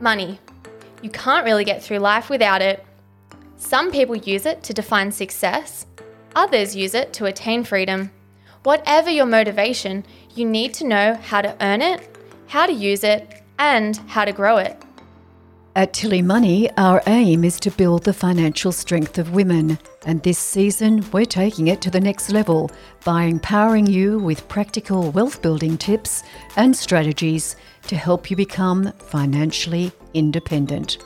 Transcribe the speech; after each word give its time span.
Money. 0.00 0.38
You 1.02 1.10
can't 1.10 1.44
really 1.44 1.64
get 1.64 1.82
through 1.82 1.98
life 1.98 2.30
without 2.30 2.62
it. 2.62 2.84
Some 3.56 3.90
people 3.90 4.14
use 4.14 4.46
it 4.46 4.62
to 4.64 4.72
define 4.72 5.10
success, 5.10 5.86
others 6.36 6.76
use 6.76 6.94
it 6.94 7.12
to 7.14 7.26
attain 7.26 7.64
freedom. 7.64 8.12
Whatever 8.62 9.10
your 9.10 9.26
motivation, 9.26 10.04
you 10.34 10.44
need 10.44 10.74
to 10.74 10.86
know 10.86 11.14
how 11.14 11.40
to 11.42 11.56
earn 11.60 11.82
it, 11.82 12.16
how 12.46 12.66
to 12.66 12.72
use 12.72 13.02
it, 13.02 13.42
and 13.58 13.96
how 14.08 14.24
to 14.24 14.32
grow 14.32 14.58
it. 14.58 14.80
At 15.78 15.92
Tilly 15.92 16.22
Money, 16.22 16.68
our 16.76 17.00
aim 17.06 17.44
is 17.44 17.60
to 17.60 17.70
build 17.70 18.02
the 18.02 18.12
financial 18.12 18.72
strength 18.72 19.16
of 19.16 19.30
women. 19.30 19.78
And 20.04 20.20
this 20.20 20.36
season, 20.36 21.08
we're 21.12 21.24
taking 21.24 21.68
it 21.68 21.80
to 21.82 21.88
the 21.88 22.00
next 22.00 22.30
level 22.30 22.68
by 23.04 23.22
empowering 23.22 23.86
you 23.86 24.18
with 24.18 24.48
practical 24.48 25.12
wealth 25.12 25.40
building 25.40 25.78
tips 25.78 26.24
and 26.56 26.76
strategies 26.76 27.54
to 27.86 27.94
help 27.94 28.28
you 28.28 28.36
become 28.36 28.92
financially 28.98 29.92
independent. 30.14 30.98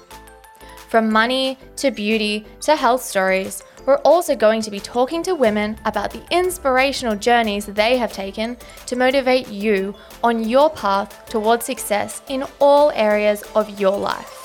From 0.88 1.12
money 1.12 1.58
to 1.76 1.90
beauty 1.90 2.46
to 2.62 2.74
health 2.74 3.02
stories, 3.02 3.62
we're 3.84 4.00
also 4.06 4.34
going 4.34 4.62
to 4.62 4.70
be 4.70 4.80
talking 4.80 5.22
to 5.24 5.34
women 5.34 5.76
about 5.84 6.12
the 6.12 6.22
inspirational 6.30 7.14
journeys 7.14 7.66
they 7.66 7.98
have 7.98 8.14
taken 8.14 8.56
to 8.86 8.96
motivate 8.96 9.48
you 9.48 9.94
on 10.24 10.48
your 10.48 10.70
path 10.70 11.28
towards 11.28 11.66
success 11.66 12.22
in 12.28 12.46
all 12.58 12.90
areas 12.92 13.42
of 13.54 13.78
your 13.78 13.98
life. 13.98 14.41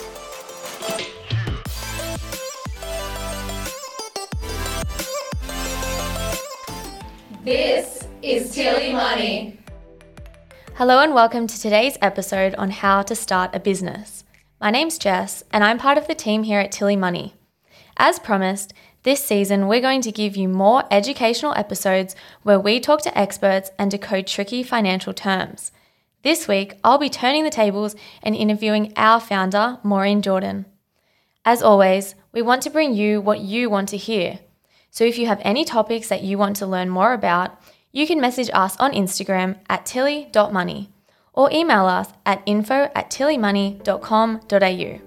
This 7.48 8.06
is 8.22 8.54
Tilly 8.54 8.92
Money. 8.92 9.58
Hello 10.74 11.00
and 11.00 11.14
welcome 11.14 11.48
to 11.48 11.58
today's 11.58 11.98
episode 12.02 12.54
on 12.56 12.72
how 12.72 13.04
to 13.04 13.16
start 13.16 13.56
a 13.56 13.60
business. 13.62 14.26
My 14.60 14.70
name's 14.70 14.98
Jess 14.98 15.46
and 15.50 15.64
I'm 15.64 15.78
part 15.78 15.98
of 15.98 16.08
the 16.08 16.14
team 16.14 16.44
here 16.44 16.60
at 16.60 16.74
Tilly 16.74 16.98
Money. 16.98 17.36
As 17.96 18.20
promised, 18.20 18.74
this 19.04 19.24
season 19.24 19.70
we're 19.70 19.80
going 19.80 20.02
to 20.02 20.12
give 20.12 20.36
you 20.36 20.50
more 20.50 20.84
educational 20.92 21.54
episodes 21.54 22.18
where 22.44 22.60
we 22.60 22.82
talk 22.82 23.02
to 23.04 23.18
experts 23.18 23.72
and 23.80 23.90
decode 23.90 24.28
tricky 24.28 24.62
financial 24.62 25.14
terms. 25.14 25.72
This 26.24 26.50
week, 26.50 26.74
I'll 26.84 26.98
be 26.98 27.10
turning 27.10 27.46
the 27.46 27.50
tables 27.50 27.96
and 28.22 28.36
interviewing 28.36 28.92
our 28.98 29.22
founder, 29.22 29.80
Maureen 29.84 30.22
Jordan. 30.22 30.66
As 31.46 31.64
always, 31.64 32.14
we 32.34 32.42
want 32.42 32.62
to 32.64 32.70
bring 32.70 32.94
you 32.94 33.22
what 33.22 33.40
you 33.40 33.70
want 33.70 33.88
to 33.88 33.96
hear. 33.96 34.40
So 34.98 35.06
if 35.06 35.20
you 35.20 35.28
have 35.28 35.40
any 35.44 35.64
topics 35.64 36.10
that 36.10 36.24
you 36.24 36.40
want 36.40 36.56
to 36.56 36.66
learn 36.66 36.90
more 36.90 37.14
about, 37.14 37.62
you 37.92 38.08
can 38.08 38.20
message 38.20 38.50
us 38.52 38.76
on 38.78 38.94
Instagram 38.94 39.60
at 39.70 39.86
tilly.money 39.86 40.90
or 41.34 41.52
email 41.52 41.86
us 41.86 42.08
at 42.26 42.42
info 42.48 42.90
at 42.96 43.12
tillymoney.com.au. 43.12 45.02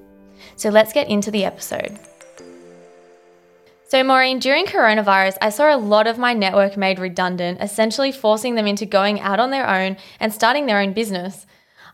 So 0.54 0.68
let's 0.68 0.92
get 0.92 1.08
into 1.08 1.32
the 1.32 1.44
episode. 1.44 1.98
So, 3.88 4.04
Maureen, 4.04 4.38
during 4.38 4.66
coronavirus, 4.66 5.38
I 5.42 5.50
saw 5.50 5.74
a 5.74 5.76
lot 5.76 6.06
of 6.06 6.18
my 6.18 6.34
network 6.34 6.76
made 6.76 7.00
redundant, 7.00 7.60
essentially 7.60 8.12
forcing 8.12 8.54
them 8.54 8.68
into 8.68 8.86
going 8.86 9.18
out 9.18 9.40
on 9.40 9.50
their 9.50 9.68
own 9.68 9.96
and 10.20 10.32
starting 10.32 10.66
their 10.66 10.78
own 10.78 10.92
business. 10.92 11.46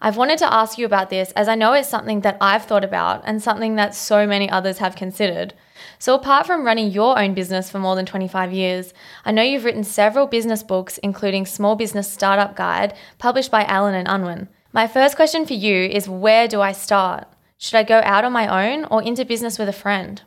I've 0.03 0.19
wanted 0.19 0.37
to 0.41 0.53
ask 0.53 0.77
you 0.77 0.85
about 0.85 1.09
this 1.09 1.31
as 1.31 1.49
I 1.49 1.55
know 1.55 1.73
it's 1.73 1.89
something 1.89 2.21
that 2.21 2.37
I've 2.43 2.67
thought 2.67 2.85
about 2.85 3.23
and 3.25 3.43
something 3.43 3.77
that 3.77 3.95
so 3.95 4.27
many 4.27 4.51
others 4.51 4.77
have 4.77 4.97
considered. 4.97 5.55
So, 5.99 6.15
apart 6.15 6.47
from 6.47 6.65
running 6.65 6.91
your 6.91 7.19
own 7.19 7.35
business 7.35 7.71
for 7.71 7.79
more 7.79 7.97
than 7.97 8.07
25 8.07 8.53
years, 8.53 8.93
I 9.25 9.33
know 9.33 9.43
you've 9.43 9.65
written 9.65 9.85
several 9.85 10.27
business 10.27 10.63
books, 10.63 10.99
including 10.99 11.47
Small 11.47 11.77
Business 11.77 12.11
Startup 12.13 12.55
Guide, 12.55 12.95
published 13.19 13.51
by 13.51 13.65
Allen 13.65 13.95
and 13.95 14.09
Unwin. 14.09 14.49
My 14.73 14.87
first 14.87 15.17
question 15.17 15.47
for 15.47 15.55
you 15.55 15.87
is 15.87 16.09
where 16.09 16.49
do 16.49 16.61
I 16.61 16.73
start? 16.73 17.27
Should 17.59 17.77
I 17.77 17.83
go 17.83 18.01
out 18.05 18.25
on 18.25 18.33
my 18.33 18.73
own 18.73 18.85
or 18.85 19.03
into 19.03 19.25
business 19.25 19.59
with 19.59 19.69
a 19.69 19.73
friend? 19.73 20.21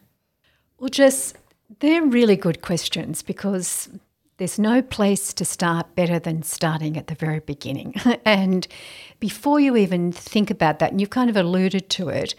Well, 0.79 0.89
Jess, 0.89 1.33
they're 1.79 2.03
really 2.03 2.35
good 2.35 2.61
questions 2.61 3.21
because 3.21 3.89
there's 4.37 4.57
no 4.57 4.81
place 4.81 5.33
to 5.33 5.45
start 5.45 5.93
better 5.95 6.17
than 6.17 6.41
starting 6.41 6.97
at 6.97 7.07
the 7.07 7.15
very 7.15 7.39
beginning. 7.41 7.93
and 8.25 8.67
before 9.19 9.59
you 9.59 9.75
even 9.75 10.11
think 10.11 10.49
about 10.49 10.79
that, 10.79 10.91
and 10.91 10.99
you've 10.99 11.09
kind 11.09 11.29
of 11.29 11.37
alluded 11.37 11.89
to 11.91 12.09
it, 12.09 12.33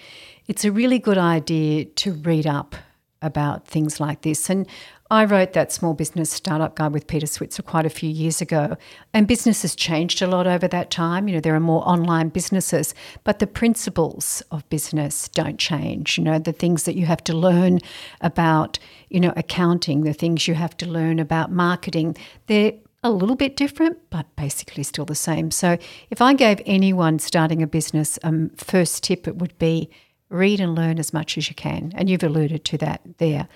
it's 0.48 0.64
a 0.64 0.72
really 0.72 0.98
good 0.98 1.18
idea 1.18 1.84
to 1.84 2.12
read 2.12 2.46
up 2.46 2.74
about 3.22 3.66
things 3.66 4.00
like 4.00 4.22
this. 4.22 4.48
And 4.48 4.66
I 5.10 5.24
wrote 5.24 5.54
that 5.54 5.72
small 5.72 5.92
business 5.92 6.30
startup 6.30 6.76
guide 6.76 6.92
with 6.92 7.08
Peter 7.08 7.26
Switzer 7.26 7.62
quite 7.62 7.84
a 7.84 7.90
few 7.90 8.08
years 8.08 8.40
ago. 8.40 8.76
And 9.12 9.26
business 9.26 9.62
has 9.62 9.74
changed 9.74 10.22
a 10.22 10.26
lot 10.26 10.46
over 10.46 10.68
that 10.68 10.90
time. 10.90 11.26
You 11.26 11.34
know, 11.34 11.40
there 11.40 11.54
are 11.54 11.60
more 11.60 11.86
online 11.86 12.28
businesses, 12.28 12.94
but 13.24 13.40
the 13.40 13.46
principles 13.46 14.42
of 14.52 14.68
business 14.70 15.28
don't 15.28 15.58
change. 15.58 16.16
You 16.16 16.24
know, 16.24 16.38
the 16.38 16.52
things 16.52 16.84
that 16.84 16.94
you 16.94 17.06
have 17.06 17.24
to 17.24 17.34
learn 17.34 17.80
about, 18.20 18.78
you 19.08 19.18
know, 19.18 19.32
accounting, 19.36 20.04
the 20.04 20.12
things 20.12 20.46
you 20.46 20.54
have 20.54 20.76
to 20.76 20.86
learn 20.86 21.18
about 21.18 21.50
marketing, 21.50 22.16
they're 22.46 22.74
a 23.02 23.10
little 23.10 23.36
bit 23.36 23.56
different, 23.56 23.98
but 24.10 24.26
basically 24.36 24.82
still 24.82 25.06
the 25.06 25.14
same. 25.14 25.50
So 25.50 25.78
if 26.10 26.20
I 26.20 26.34
gave 26.34 26.60
anyone 26.66 27.18
starting 27.18 27.62
a 27.62 27.66
business 27.66 28.18
a 28.18 28.28
um, 28.28 28.50
first 28.56 29.02
tip, 29.02 29.26
it 29.26 29.36
would 29.36 29.58
be 29.58 29.90
read 30.30 30.60
and 30.60 30.74
learn 30.74 30.98
as 30.98 31.12
much 31.12 31.36
as 31.36 31.48
you 31.48 31.54
can. 31.54 31.92
And 31.94 32.08
you've 32.08 32.22
alluded 32.22 32.64
to 32.66 32.78
that 32.78 33.00
there. 33.18 33.48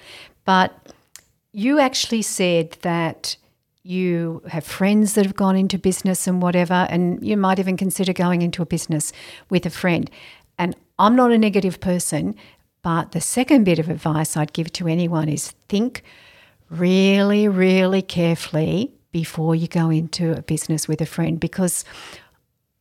But 0.45 0.93
you 1.53 1.79
actually 1.79 2.23
said 2.23 2.73
that 2.83 3.37
you 3.85 4.43
have 4.49 4.65
friends 4.65 5.15
that 5.15 5.25
have 5.25 5.37
gone 5.37 5.57
into 5.57 5.79
business 5.79 6.27
and 6.27 6.43
whatever, 6.43 6.87
and 6.91 7.25
you 7.25 7.37
might 7.37 7.59
even 7.59 7.77
consider 7.77 8.13
going 8.13 8.43
into 8.43 8.63
a 8.63 8.67
business 8.67 9.13
with 9.51 9.65
a 9.67 9.71
friend. 9.71 10.11
And 10.59 10.75
I'm 10.99 11.15
not 11.15 11.33
a 11.33 11.39
negative 11.39 11.81
person, 11.81 12.35
but 12.83 13.13
the 13.13 13.21
second 13.21 13.65
bit 13.65 13.79
of 13.79 13.89
advice 13.89 14.37
I'd 14.37 14.53
give 14.53 14.73
to 14.75 14.89
anyone 14.89 15.29
is 15.29 15.51
think 15.69 16.03
really, 16.71 17.47
really 17.47 18.03
carefully 18.03 18.93
before 19.13 19.55
you 19.55 19.69
go 19.69 19.91
into 19.91 20.37
a 20.37 20.43
business 20.43 20.89
with 20.89 21.01
a 21.01 21.07
friend 21.07 21.39
because 21.39 21.85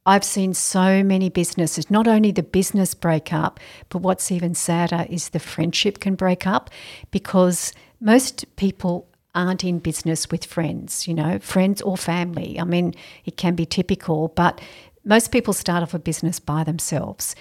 I've 0.06 0.24
seen 0.24 0.54
so 0.54 1.02
many 1.04 1.30
businesses, 1.30 1.90
not 1.90 2.08
only 2.08 2.32
the 2.32 2.44
business 2.44 2.94
break 2.94 3.32
up, 3.32 3.60
but 3.90 4.00
what's 4.00 4.32
even 4.32 4.54
sadder 4.54 5.06
is 5.10 5.30
the 5.30 5.40
friendship 5.40 6.00
can 6.00 6.16
break 6.16 6.46
up 6.46 6.70
because 7.12 7.72
most 8.02 8.54
people 8.58 9.08
aren't 9.34 9.64
in 9.64 9.80
business 9.80 10.30
with 10.30 10.46
friends, 10.46 11.08
you 11.08 11.14
know, 11.14 11.40
friends 11.40 11.82
or 11.82 11.98
family. 11.98 12.60
I 12.60 12.66
mean, 12.66 12.94
it 13.26 13.38
can 13.38 13.56
be 13.56 13.66
typical, 13.66 14.28
but 14.30 14.60
most 15.06 15.32
people 15.32 15.54
start 15.54 15.84
off 15.84 15.94
a 15.94 16.00
business 16.00 16.40
by 16.40 16.64
themselves. 16.64 17.36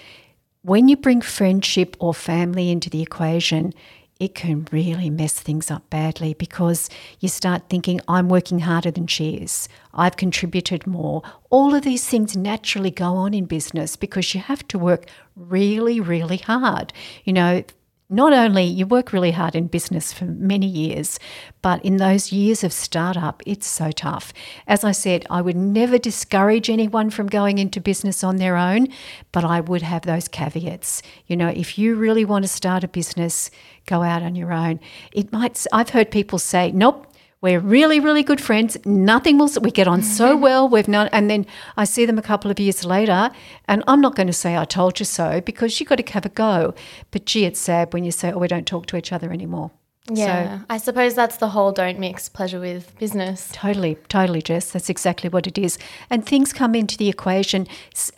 When 0.62 0.88
you 0.88 0.96
bring 0.96 1.20
friendship 1.20 1.96
or 1.98 2.14
family 2.14 2.70
into 2.70 2.88
the 2.88 3.02
equation, 3.02 3.74
it 4.22 4.36
can 4.36 4.68
really 4.70 5.10
mess 5.10 5.32
things 5.32 5.68
up 5.68 5.90
badly 5.90 6.32
because 6.34 6.88
you 7.18 7.28
start 7.28 7.68
thinking, 7.68 8.00
I'm 8.06 8.28
working 8.28 8.60
harder 8.60 8.92
than 8.92 9.08
she 9.08 9.34
is. 9.34 9.68
I've 9.94 10.16
contributed 10.16 10.86
more. 10.86 11.22
All 11.50 11.74
of 11.74 11.82
these 11.82 12.06
things 12.06 12.36
naturally 12.36 12.92
go 12.92 13.16
on 13.16 13.34
in 13.34 13.46
business 13.46 13.96
because 13.96 14.32
you 14.32 14.40
have 14.40 14.66
to 14.68 14.78
work 14.78 15.06
really, 15.34 15.98
really 15.98 16.36
hard. 16.36 16.92
You 17.24 17.32
know, 17.32 17.64
not 18.12 18.32
only 18.32 18.64
you 18.64 18.86
work 18.86 19.12
really 19.12 19.30
hard 19.30 19.56
in 19.56 19.66
business 19.66 20.12
for 20.12 20.26
many 20.26 20.66
years, 20.66 21.18
but 21.62 21.84
in 21.84 21.96
those 21.96 22.30
years 22.30 22.62
of 22.62 22.72
startup, 22.72 23.42
it's 23.46 23.66
so 23.66 23.90
tough. 23.90 24.32
As 24.66 24.84
I 24.84 24.92
said, 24.92 25.26
I 25.30 25.40
would 25.40 25.56
never 25.56 25.98
discourage 25.98 26.68
anyone 26.68 27.10
from 27.10 27.26
going 27.26 27.58
into 27.58 27.80
business 27.80 28.22
on 28.22 28.36
their 28.36 28.56
own, 28.56 28.88
but 29.32 29.44
I 29.44 29.60
would 29.60 29.82
have 29.82 30.02
those 30.02 30.28
caveats. 30.28 31.02
You 31.26 31.36
know, 31.36 31.48
if 31.48 31.78
you 31.78 31.94
really 31.94 32.24
want 32.24 32.44
to 32.44 32.48
start 32.48 32.84
a 32.84 32.88
business, 32.88 33.50
go 33.86 34.02
out 34.02 34.22
on 34.22 34.34
your 34.34 34.52
own. 34.52 34.80
It 35.12 35.32
might 35.32 35.66
I've 35.72 35.90
heard 35.90 36.10
people 36.10 36.38
say, 36.38 36.70
"Nope, 36.72 37.06
we're 37.42 37.58
really, 37.58 37.98
really 37.98 38.22
good 38.22 38.40
friends. 38.40 38.78
Nothing 38.86 39.36
will. 39.36 39.50
We 39.60 39.72
get 39.72 39.88
on 39.88 40.02
so 40.02 40.32
mm-hmm. 40.32 40.42
well. 40.42 40.68
We've 40.68 40.88
known, 40.88 41.08
and 41.12 41.28
then 41.28 41.44
I 41.76 41.84
see 41.84 42.06
them 42.06 42.16
a 42.16 42.22
couple 42.22 42.50
of 42.50 42.60
years 42.60 42.84
later, 42.84 43.30
and 43.66 43.82
I'm 43.88 44.00
not 44.00 44.14
going 44.14 44.28
to 44.28 44.32
say 44.32 44.56
I 44.56 44.64
told 44.64 45.00
you 45.00 45.04
so 45.04 45.40
because 45.40 45.78
you've 45.78 45.88
got 45.88 45.96
to 45.96 46.12
have 46.12 46.24
a 46.24 46.30
go. 46.30 46.72
But 47.10 47.26
gee, 47.26 47.44
it's 47.44 47.60
sad 47.60 47.92
when 47.92 48.04
you 48.04 48.12
say, 48.12 48.32
"Oh, 48.32 48.38
we 48.38 48.46
don't 48.46 48.66
talk 48.66 48.86
to 48.86 48.96
each 48.96 49.12
other 49.12 49.32
anymore." 49.32 49.72
Yeah, 50.10 50.58
so, 50.58 50.64
I 50.70 50.76
suppose 50.78 51.14
that's 51.14 51.36
the 51.36 51.48
whole 51.48 51.70
don't 51.70 51.98
mix 51.98 52.28
pleasure 52.28 52.58
with 52.60 52.96
business. 52.98 53.50
Totally, 53.52 53.96
totally, 54.08 54.42
Jess. 54.42 54.70
That's 54.70 54.90
exactly 54.90 55.28
what 55.28 55.46
it 55.46 55.58
is. 55.58 55.78
And 56.10 56.24
things 56.24 56.52
come 56.52 56.74
into 56.74 56.96
the 56.96 57.08
equation. 57.08 57.66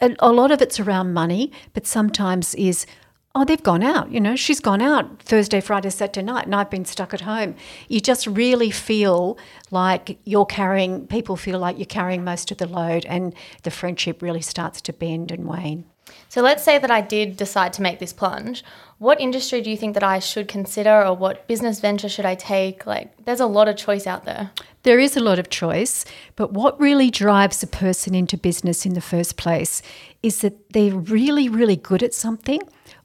A 0.01 0.33
lot 0.33 0.51
of 0.51 0.63
it's 0.63 0.81
around 0.81 1.13
money, 1.13 1.51
but 1.73 1.87
sometimes 1.87 2.55
is 2.55 2.87
oh, 3.35 3.45
they've 3.45 3.63
gone 3.63 3.83
out. 3.83 4.13
You 4.13 4.21
know, 4.21 4.37
she's 4.37 4.61
gone 4.61 4.81
out 4.81 5.23
Thursday, 5.23 5.61
Friday, 5.61 5.91
Saturday 5.91 6.25
night, 6.25 6.47
and 6.47 6.55
I've 6.55 6.71
been 6.71 6.85
stuck 6.85 7.13
at 7.13 7.23
home. 7.23 7.57
You 7.89 8.01
just 8.01 8.27
really 8.27 8.71
feel 8.71 9.37
like 9.71 10.19
you're 10.25 10.47
carrying, 10.47 11.07
people 11.09 11.37
feel 11.37 11.59
like 11.59 11.77
you're 11.77 11.87
carrying 11.87 12.23
most 12.23 12.51
of 12.53 12.59
the 12.59 12.67
load, 12.67 13.05
and 13.07 13.35
the 13.65 13.71
friendship 13.71 14.23
really 14.23 14.43
starts 14.43 14.81
to 14.83 14.93
bend 14.93 15.33
and 15.33 15.47
wane. 15.47 15.85
So 16.29 16.43
let's 16.43 16.63
say 16.63 16.79
that 16.79 16.91
I 16.91 17.01
did 17.01 17.37
decide 17.37 17.73
to 17.75 17.83
make 17.83 17.99
this 17.99 18.13
plunge. 18.13 18.63
What 18.99 19.21
industry 19.21 19.61
do 19.61 19.71
you 19.71 19.77
think 19.77 19.95
that 19.95 20.05
I 20.05 20.19
should 20.19 20.49
consider 20.49 21.03
or 21.03 21.15
what 21.17 21.49
business 21.49 21.81
venture 21.81 22.09
should 22.09 22.27
I 22.27 22.35
take? 22.35 22.87
Like 22.87 23.25
there's 23.25 23.41
a 23.41 23.47
lot 23.47 23.69
of 23.69 23.77
choice 23.77 24.07
out 24.07 24.25
there. 24.25 24.51
There 24.83 24.99
is 24.99 25.17
a 25.17 25.21
lot 25.21 25.39
of 25.39 25.49
choice, 25.49 26.05
but 26.37 26.53
what 26.53 26.79
really 26.79 27.11
drives 27.11 27.63
a 27.63 27.67
person 27.67 28.15
into 28.15 28.37
business 28.37 28.85
in 28.85 28.95
the 28.95 29.01
first 29.01 29.37
place 29.37 29.81
is 30.23 30.41
that 30.43 30.73
they're 30.73 30.95
really 30.95 31.49
really 31.49 31.77
good 31.77 32.03
at 32.03 32.15
something 32.15 32.61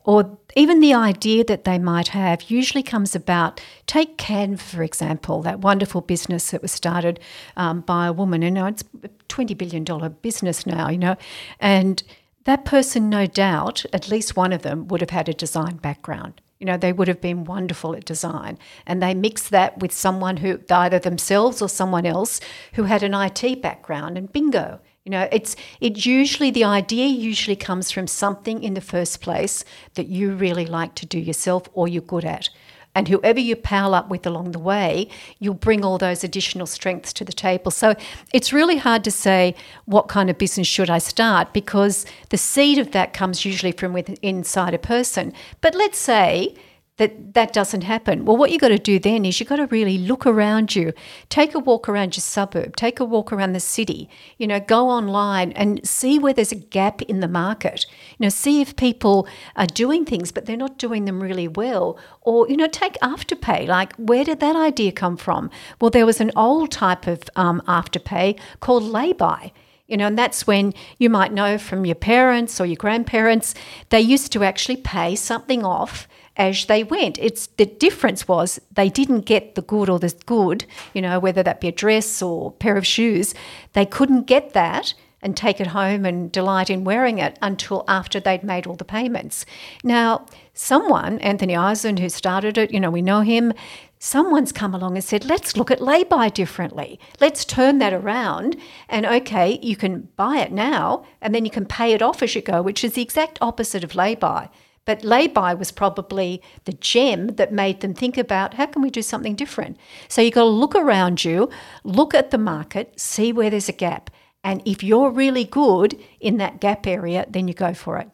or 0.06 0.38
even 0.56 0.80
the 0.80 0.94
idea 0.94 1.44
that 1.44 1.66
they 1.66 1.78
might 1.78 2.10
have 2.10 2.50
usually 2.50 2.84
comes 2.84 3.16
about. 3.16 3.62
Take 3.86 4.18
Canva, 4.18 4.60
for 4.60 4.84
example, 4.84 5.42
that 5.44 5.60
wonderful 5.60 6.01
business 6.01 6.51
that 6.51 6.62
was 6.62 6.72
started 6.72 7.19
um, 7.57 7.81
by 7.81 8.07
a 8.07 8.13
woman. 8.13 8.42
You 8.42 8.51
know, 8.51 8.66
it's 8.66 8.84
a 9.04 9.10
$20 9.28 9.57
billion 9.57 10.16
business 10.22 10.66
now, 10.66 10.90
you 10.90 10.98
know, 10.98 11.16
and 11.60 12.01
that 12.46 12.66
person, 12.66 13.10
no 13.10 13.25
doubt, 13.28 13.86
at 13.94 14.10
least 14.10 14.36
one 14.36 14.54
of 14.54 14.63
them 14.63 14.88
would 14.88 15.01
have 15.01 15.12
had 15.12 15.30
a 15.30 15.34
design 15.34 15.78
background. 15.78 16.42
You 16.60 16.66
know, 16.66 16.78
they 16.78 16.92
would 16.92 17.07
have 17.07 17.22
been 17.22 17.46
wonderful 17.46 17.96
at 17.96 18.06
design. 18.06 18.57
And 18.86 19.01
they 19.01 19.13
mix 19.13 19.48
that 19.50 19.80
with 19.80 19.92
someone 19.92 20.38
who, 20.38 20.60
either 20.69 21.00
themselves 21.00 21.62
or 21.62 21.69
someone 21.69 22.06
else, 22.06 22.42
who 22.74 22.84
had 22.84 23.04
an 23.04 23.13
IT 23.13 23.62
background, 23.62 24.18
and 24.18 24.31
bingo. 24.31 24.80
You 25.09 25.17
know, 25.17 25.29
it's 25.31 25.56
it 25.81 26.06
usually 26.06 26.51
the 26.51 26.65
idea 26.65 27.07
usually 27.07 27.56
comes 27.56 27.89
from 27.89 28.06
something 28.06 28.61
in 28.61 28.75
the 28.75 28.79
first 28.95 29.21
place 29.21 29.65
that 29.95 30.06
you 30.06 30.35
really 30.35 30.67
like 30.67 30.94
to 30.95 31.07
do 31.07 31.17
yourself 31.17 31.67
or 31.73 31.88
you're 31.88 32.03
good 32.03 32.25
at. 32.25 32.50
And 32.94 33.07
whoever 33.07 33.39
you 33.39 33.56
pal 33.56 33.95
up 33.95 34.09
with 34.09 34.27
along 34.27 34.51
the 34.51 34.59
way, 34.59 35.09
you'll 35.39 35.56
bring 35.56 35.83
all 35.83 35.97
those 35.97 36.23
additional 36.23 36.67
strengths 36.67 37.11
to 37.13 37.25
the 37.25 37.33
table. 37.33 37.71
So 37.71 37.95
it's 38.33 38.53
really 38.53 38.77
hard 38.77 39.03
to 39.03 39.09
say 39.09 39.56
what 39.85 40.09
kind 40.09 40.29
of 40.29 40.38
business 40.38 40.67
should 40.67 40.91
I 40.91 41.00
start 41.00 41.53
because 41.53 42.05
the 42.29 42.38
seed 42.38 42.77
of 42.77 42.91
that 42.91 43.12
comes 43.12 43.44
usually 43.44 43.71
from 43.71 43.94
within 43.94 44.17
inside 44.21 44.75
a 44.75 44.77
person. 44.77 45.33
But 45.59 45.73
let's 45.73 45.97
say 45.97 46.53
that 47.00 47.34
that 47.34 47.54
doesn't 47.54 47.81
happen. 47.81 48.25
Well, 48.25 48.38
what 48.38 48.51
you've 48.51 48.62
got 48.62 48.68
to 48.68 48.78
do 48.78 49.00
then 49.00 49.25
is 49.25 49.40
you've 49.40 49.50
got 49.50 49.56
to 49.56 49.68
really 49.68 49.98
look 49.98 50.28
around 50.28 50.75
you, 50.75 50.94
take 51.30 51.56
a 51.56 51.60
walk 51.60 51.90
around 51.90 52.16
your 52.16 52.22
suburb, 52.22 52.75
take 52.75 53.00
a 53.00 53.06
walk 53.06 53.34
around 53.34 53.54
the 53.54 53.60
city, 53.60 54.10
you 54.38 54.46
know, 54.46 54.60
go 54.60 54.90
online 54.90 55.54
and 55.54 55.80
see 55.88 56.19
where 56.19 56.34
there's 56.34 56.51
a 56.51 56.56
gap 56.56 57.01
in 57.04 57.22
the 57.22 57.28
market. 57.28 57.86
You 58.18 58.25
know, 58.25 58.30
see 58.30 58.62
if 58.62 58.75
people 58.75 59.28
are 59.56 59.66
doing 59.66 60.06
things, 60.06 60.31
but 60.31 60.46
they're 60.46 60.57
not 60.57 60.78
doing 60.78 61.06
them 61.06 61.24
really 61.24 61.48
well. 61.48 61.98
Or, 62.22 62.48
you 62.50 62.57
know, 62.57 62.68
take 62.68 62.94
Afterpay. 63.01 63.68
Like, 63.68 63.96
where 63.96 64.25
did 64.25 64.42
that 64.42 64.56
idea 64.56 64.92
come 64.92 65.18
from? 65.18 65.50
Well, 65.80 65.90
there 65.90 66.06
was 66.06 66.19
an 66.19 66.31
old 66.36 66.69
type 66.72 67.07
of 67.07 67.24
um, 67.36 67.62
Afterpay 67.68 68.38
called 68.60 68.84
lay-by. 68.84 69.51
You 69.88 69.98
know, 69.98 70.06
and 70.06 70.19
that's 70.19 70.46
when 70.46 70.75
you 71.00 71.10
might 71.10 71.34
know 71.34 71.57
from 71.57 71.84
your 71.84 71.96
parents 71.96 72.62
or 72.62 72.66
your 72.68 72.75
grandparents, 72.75 73.56
they 73.90 74.00
used 74.00 74.31
to 74.34 74.44
actually 74.44 74.78
pay 74.78 75.16
something 75.16 75.66
off 75.66 76.07
as 76.39 76.65
they 76.65 76.83
went. 76.83 77.19
It's 77.19 77.47
the 77.57 77.65
difference 77.65 78.27
was 78.27 78.59
they 78.71 78.89
didn't 78.89 79.21
get 79.21 79.53
the 79.56 79.62
good 79.62 79.89
or 79.89 80.00
the 80.00 80.15
good, 80.25 80.65
you 80.94 81.01
know, 81.01 81.19
whether 81.19 81.44
that 81.44 81.62
be 81.62 81.68
a 81.68 81.71
dress 81.71 82.21
or 82.21 82.53
pair 82.53 82.77
of 82.77 82.88
shoes. 82.88 83.36
They 83.74 83.86
couldn't 83.86 84.25
get 84.25 84.53
that 84.53 84.94
and 85.21 85.36
take 85.36 85.59
it 85.59 85.68
home 85.68 86.06
and 86.06 86.31
delight 86.31 86.69
in 86.69 86.86
wearing 86.86 87.19
it 87.19 87.38
until 87.41 87.83
after 87.89 88.21
they'd 88.21 88.41
made 88.41 88.65
all 88.65 88.75
the 88.75 88.86
payments. 88.86 89.45
Now, 89.83 90.25
someone, 90.53 91.19
Anthony 91.19 91.57
Eisen, 91.57 91.97
who 91.97 92.07
started 92.07 92.57
it, 92.57 92.71
you 92.71 92.80
know, 92.80 92.89
we 92.89 93.01
know 93.01 93.19
him, 93.19 93.51
someone's 94.00 94.53
come 94.53 94.74
along 94.74 94.95
and 94.95 95.03
said, 95.03 95.25
let's 95.25 95.57
look 95.57 95.69
at 95.69 95.81
lay 95.81 96.06
by 96.06 96.30
differently. 96.30 97.01
Let's 97.19 97.44
turn 97.44 97.80
that 97.80 97.91
around. 97.91 98.56
And 98.88 99.06
okay, 99.06 99.59
you 99.62 99.75
can 99.75 100.07
buy 100.15 100.38
it 100.38 100.53
now 100.53 101.03
and 101.21 101.36
then 101.36 101.44
you 101.44 101.51
can 101.51 101.65
pay 101.65 101.91
it 101.91 102.01
off 102.01 102.24
as 102.24 102.33
you 102.33 102.41
go, 102.41 102.62
which 102.62 102.86
is 102.86 102.94
the 102.94 103.01
exact 103.01 103.38
opposite 103.41 103.83
of 103.83 103.95
lay 103.95 104.15
by. 104.15 104.50
But 104.89 105.03
lay-by 105.03 105.53
was 105.53 105.69
probably 105.69 106.41
the 106.65 106.74
gem 106.74 107.36
that 107.36 107.53
made 107.53 107.81
them 107.81 107.94
think 107.94 108.18
about 108.18 108.56
how 108.56 108.65
can 108.65 108.81
we 108.81 108.89
do 108.89 109.03
something 109.03 109.36
different. 109.36 109.77
So 110.07 110.19
you've 110.19 110.33
got 110.33 110.45
to 110.45 110.50
look 110.50 110.74
around 110.74 111.24
you, 111.24 111.47
look 111.83 112.15
at 112.15 112.31
the 112.31 112.39
market, 112.39 113.00
see 113.00 113.31
where 113.31 113.51
there's 113.51 113.69
a 113.69 113.71
gap. 113.71 114.09
And 114.44 114.63
if 114.65 114.81
you're 114.81 115.12
really 115.12 115.44
good 115.44 115.95
in 116.19 116.38
that 116.38 116.59
gap 116.59 116.88
area, 116.88 117.27
then 117.30 117.47
you 117.47 117.53
go 117.53 117.75
for 117.75 118.00
it. 118.00 118.09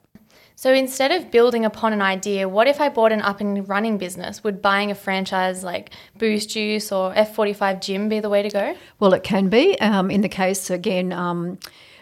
So 0.56 0.74
instead 0.74 1.14
of 1.14 1.32
building 1.32 1.64
upon 1.64 1.94
an 1.94 2.02
idea, 2.02 2.50
what 2.50 2.68
if 2.68 2.82
I 2.82 2.90
bought 2.90 3.14
an 3.14 3.22
up 3.22 3.40
and 3.40 3.70
running 3.70 3.98
business? 3.98 4.44
Would 4.44 4.62
buying 4.62 4.92
a 4.92 4.96
franchise 4.96 5.64
like 5.64 5.92
Boost 6.18 6.50
Juice 6.50 6.92
or 6.92 7.14
F45 7.14 7.80
Gym 7.80 8.10
be 8.10 8.20
the 8.20 8.30
way 8.30 8.42
to 8.42 8.50
go? 8.50 8.76
Well, 9.00 9.14
it 9.14 9.24
can 9.24 9.48
be. 9.48 9.80
Um, 9.80 10.12
in 10.12 10.20
the 10.20 10.28
case, 10.28 10.70
again, 10.70 11.14
um, 11.14 11.58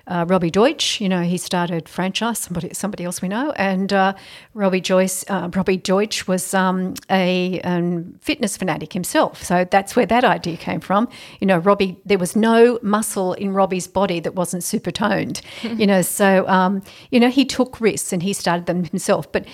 uh, 0.05 0.25
Robbie 0.27 0.51
Deutsch, 0.51 0.99
you 0.99 1.07
know, 1.07 1.21
he 1.21 1.37
started 1.37 1.87
franchise. 1.87 2.39
Somebody, 2.39 2.73
somebody 2.73 3.05
else 3.05 3.21
we 3.21 3.29
know, 3.29 3.51
and 3.51 3.93
uh, 3.93 4.13
Robbie 4.53 4.81
Joyce, 4.81 5.23
uh, 5.29 5.49
Robbie 5.53 5.77
Deutsch 5.77 6.27
was 6.27 6.53
um, 6.53 6.95
a 7.09 7.61
um, 7.61 8.15
fitness 8.19 8.57
fanatic 8.57 8.91
himself. 8.91 9.41
So 9.41 9.63
that's 9.63 9.95
where 9.95 10.05
that 10.05 10.25
idea 10.25 10.57
came 10.57 10.81
from. 10.81 11.07
You 11.39 11.47
know, 11.47 11.57
Robbie, 11.57 11.97
there 12.05 12.17
was 12.17 12.35
no 12.35 12.79
muscle 12.81 13.33
in 13.33 13.53
Robbie's 13.53 13.87
body 13.87 14.19
that 14.19 14.35
wasn't 14.35 14.65
super 14.65 14.91
toned. 14.91 15.41
you 15.63 15.87
know, 15.87 16.01
so 16.01 16.45
um, 16.49 16.81
you 17.09 17.19
know 17.19 17.29
he 17.29 17.45
took 17.45 17.79
risks 17.79 18.11
and 18.11 18.21
he 18.21 18.33
started 18.33 18.65
them 18.65 18.83
himself, 18.83 19.31
but 19.31 19.45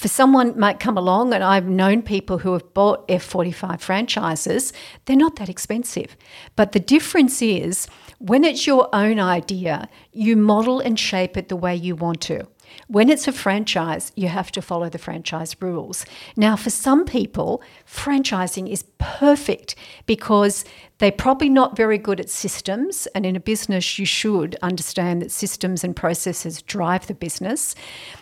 for 0.00 0.08
someone 0.08 0.58
might 0.58 0.80
come 0.80 0.96
along, 0.96 1.34
and 1.34 1.44
I've 1.44 1.68
known 1.68 2.00
people 2.00 2.38
who 2.38 2.54
have 2.54 2.72
bought 2.72 3.06
F45 3.08 3.80
franchises, 3.80 4.72
they're 5.04 5.14
not 5.14 5.36
that 5.36 5.50
expensive. 5.50 6.16
But 6.56 6.72
the 6.72 6.80
difference 6.80 7.42
is 7.42 7.86
when 8.20 8.44
it's 8.44 8.66
your 8.66 8.94
own 8.94 9.18
idea, 9.18 9.88
you 10.12 10.36
model 10.36 10.78
and 10.78 10.98
shape 10.98 11.38
it 11.38 11.48
the 11.48 11.56
way 11.56 11.74
you 11.74 11.96
want 11.96 12.20
to. 12.20 12.46
When 12.86 13.08
it's 13.08 13.26
a 13.26 13.32
franchise, 13.32 14.12
you 14.14 14.28
have 14.28 14.52
to 14.52 14.60
follow 14.60 14.90
the 14.90 14.98
franchise 14.98 15.56
rules. 15.58 16.04
Now, 16.36 16.54
for 16.54 16.68
some 16.68 17.06
people, 17.06 17.62
franchising 17.86 18.68
is 18.68 18.84
perfect 18.98 19.74
because 20.04 20.66
they're 20.98 21.10
probably 21.10 21.48
not 21.48 21.78
very 21.78 21.96
good 21.96 22.20
at 22.20 22.28
systems. 22.28 23.08
And 23.14 23.24
in 23.24 23.36
a 23.36 23.40
business, 23.40 23.98
you 23.98 24.04
should 24.04 24.54
understand 24.60 25.22
that 25.22 25.32
systems 25.32 25.82
and 25.82 25.96
processes 25.96 26.60
drive 26.60 27.06
the 27.06 27.14
business. 27.14 27.74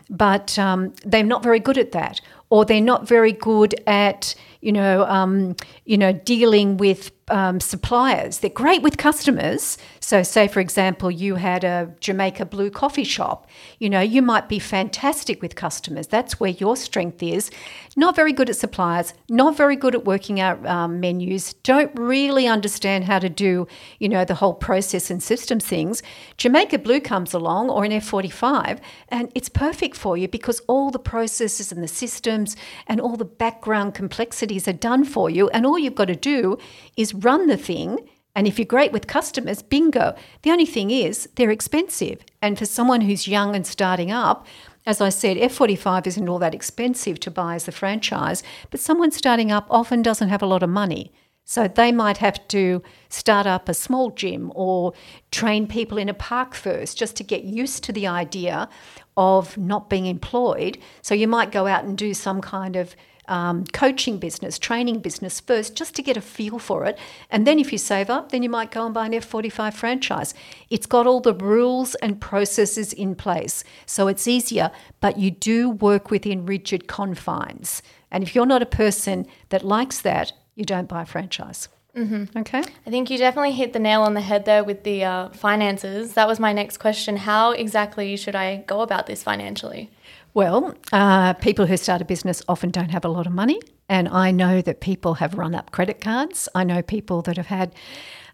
But 0.08 0.56
um, 0.60 0.94
they're 1.04 1.24
not 1.24 1.42
very 1.42 1.58
good 1.60 1.76
at 1.76 1.90
that. 1.92 2.20
Or 2.50 2.64
they're 2.64 2.80
not 2.80 3.06
very 3.06 3.32
good 3.32 3.74
at, 3.86 4.34
you 4.60 4.72
know, 4.72 5.04
um, 5.06 5.56
you 5.84 5.98
know, 5.98 6.12
dealing 6.12 6.76
with 6.76 7.10
um, 7.30 7.60
suppliers. 7.60 8.38
They're 8.38 8.50
great 8.50 8.82
with 8.82 8.96
customers. 8.96 9.78
So, 10.00 10.22
say 10.22 10.48
for 10.48 10.60
example, 10.60 11.10
you 11.10 11.36
had 11.36 11.64
a 11.64 11.94
Jamaica 12.00 12.46
Blue 12.46 12.70
coffee 12.70 13.04
shop. 13.04 13.48
You 13.78 13.90
know, 13.90 14.00
you 14.00 14.22
might 14.22 14.48
be 14.48 14.58
fantastic 14.58 15.40
with 15.40 15.54
customers. 15.54 16.06
That's 16.08 16.40
where 16.40 16.50
your 16.50 16.76
strength 16.76 17.22
is. 17.22 17.50
Not 17.96 18.16
very 18.16 18.32
good 18.32 18.50
at 18.50 18.56
suppliers. 18.56 19.14
Not 19.28 19.56
very 19.56 19.76
good 19.76 19.94
at 19.94 20.04
working 20.04 20.40
out 20.40 20.64
um, 20.66 21.00
menus. 21.00 21.52
Don't 21.62 21.92
really 21.94 22.46
understand 22.46 23.04
how 23.04 23.18
to 23.18 23.28
do, 23.28 23.66
you 23.98 24.08
know, 24.08 24.24
the 24.24 24.34
whole 24.34 24.54
process 24.54 25.10
and 25.10 25.22
systems 25.22 25.68
things. 25.68 26.02
Jamaica 26.36 26.78
Blue 26.78 27.00
comes 27.00 27.34
along, 27.34 27.70
or 27.70 27.84
an 27.84 27.92
F45, 27.92 28.80
and 29.08 29.30
it's 29.34 29.48
perfect 29.48 29.96
for 29.96 30.16
you 30.16 30.26
because 30.26 30.60
all 30.66 30.90
the 30.90 30.98
processes 30.98 31.70
and 31.70 31.82
the 31.82 31.88
systems 31.88 32.56
and 32.86 33.00
all 33.00 33.16
the 33.16 33.24
background 33.24 33.94
complexities 33.94 34.66
are 34.66 34.72
done 34.72 35.04
for 35.04 35.30
you, 35.30 35.48
and 35.50 35.66
all 35.66 35.78
you've 35.78 35.94
got 35.94 36.06
to 36.06 36.16
do 36.16 36.58
is 36.96 37.14
run 37.18 37.46
the 37.46 37.56
thing. 37.56 38.08
And 38.34 38.46
if 38.46 38.58
you're 38.58 38.66
great 38.66 38.92
with 38.92 39.06
customers, 39.06 39.62
bingo. 39.62 40.14
The 40.42 40.50
only 40.50 40.66
thing 40.66 40.90
is, 40.90 41.28
they're 41.34 41.50
expensive. 41.50 42.24
And 42.40 42.58
for 42.58 42.66
someone 42.66 43.00
who's 43.00 43.26
young 43.26 43.56
and 43.56 43.66
starting 43.66 44.12
up, 44.12 44.46
as 44.86 45.00
I 45.00 45.08
said, 45.08 45.36
F45 45.36 46.06
isn't 46.06 46.28
all 46.28 46.38
that 46.38 46.54
expensive 46.54 47.20
to 47.20 47.30
buy 47.30 47.56
as 47.56 47.68
a 47.68 47.72
franchise, 47.72 48.42
but 48.70 48.80
someone 48.80 49.10
starting 49.10 49.52
up 49.52 49.66
often 49.68 50.02
doesn't 50.02 50.28
have 50.28 50.42
a 50.42 50.46
lot 50.46 50.62
of 50.62 50.70
money. 50.70 51.12
So 51.44 51.66
they 51.66 51.92
might 51.92 52.18
have 52.18 52.46
to 52.48 52.82
start 53.08 53.46
up 53.46 53.68
a 53.68 53.74
small 53.74 54.10
gym 54.10 54.52
or 54.54 54.92
train 55.30 55.66
people 55.66 55.96
in 55.96 56.10
a 56.10 56.14
park 56.14 56.54
first 56.54 56.98
just 56.98 57.16
to 57.16 57.24
get 57.24 57.42
used 57.42 57.84
to 57.84 57.92
the 57.92 58.06
idea 58.06 58.68
of 59.16 59.56
not 59.56 59.88
being 59.88 60.06
employed. 60.06 60.78
So 61.00 61.14
you 61.14 61.26
might 61.26 61.50
go 61.50 61.66
out 61.66 61.84
and 61.84 61.96
do 61.96 62.12
some 62.12 62.40
kind 62.40 62.76
of 62.76 62.94
um, 63.28 63.64
coaching 63.66 64.18
business, 64.18 64.58
training 64.58 65.00
business 65.00 65.40
first, 65.40 65.76
just 65.76 65.94
to 65.96 66.02
get 66.02 66.16
a 66.16 66.20
feel 66.20 66.58
for 66.58 66.84
it. 66.84 66.98
And 67.30 67.46
then 67.46 67.58
if 67.58 67.72
you 67.72 67.78
save 67.78 68.10
up, 68.10 68.32
then 68.32 68.42
you 68.42 68.50
might 68.50 68.70
go 68.70 68.84
and 68.84 68.94
buy 68.94 69.06
an 69.06 69.12
F45 69.12 69.74
franchise. 69.74 70.34
It's 70.70 70.86
got 70.86 71.06
all 71.06 71.20
the 71.20 71.34
rules 71.34 71.94
and 71.96 72.20
processes 72.20 72.92
in 72.92 73.14
place. 73.14 73.62
So 73.86 74.08
it's 74.08 74.26
easier, 74.26 74.70
but 75.00 75.18
you 75.18 75.30
do 75.30 75.70
work 75.70 76.10
within 76.10 76.46
rigid 76.46 76.88
confines. 76.88 77.82
And 78.10 78.24
if 78.24 78.34
you're 78.34 78.46
not 78.46 78.62
a 78.62 78.66
person 78.66 79.26
that 79.50 79.64
likes 79.64 80.00
that, 80.00 80.32
you 80.54 80.64
don't 80.64 80.88
buy 80.88 81.02
a 81.02 81.06
franchise. 81.06 81.68
Mm-hmm. 81.96 82.38
Okay. 82.38 82.62
I 82.86 82.90
think 82.90 83.10
you 83.10 83.18
definitely 83.18 83.52
hit 83.52 83.72
the 83.72 83.78
nail 83.78 84.02
on 84.02 84.14
the 84.14 84.20
head 84.20 84.44
there 84.44 84.62
with 84.62 84.84
the 84.84 85.04
uh, 85.04 85.28
finances. 85.30 86.14
That 86.14 86.28
was 86.28 86.38
my 86.38 86.52
next 86.52 86.78
question. 86.78 87.16
How 87.16 87.50
exactly 87.52 88.16
should 88.16 88.36
I 88.36 88.58
go 88.66 88.82
about 88.82 89.06
this 89.06 89.22
financially? 89.22 89.90
Well, 90.38 90.72
uh, 90.92 91.32
people 91.32 91.66
who 91.66 91.76
start 91.76 92.00
a 92.00 92.04
business 92.04 92.42
often 92.46 92.70
don't 92.70 92.92
have 92.92 93.04
a 93.04 93.08
lot 93.08 93.26
of 93.26 93.32
money. 93.32 93.60
And 93.88 94.08
I 94.08 94.30
know 94.30 94.62
that 94.62 94.80
people 94.80 95.14
have 95.14 95.34
run 95.34 95.52
up 95.52 95.72
credit 95.72 96.00
cards. 96.00 96.48
I 96.54 96.62
know 96.62 96.80
people 96.80 97.22
that 97.22 97.36
have 97.36 97.48
had 97.48 97.74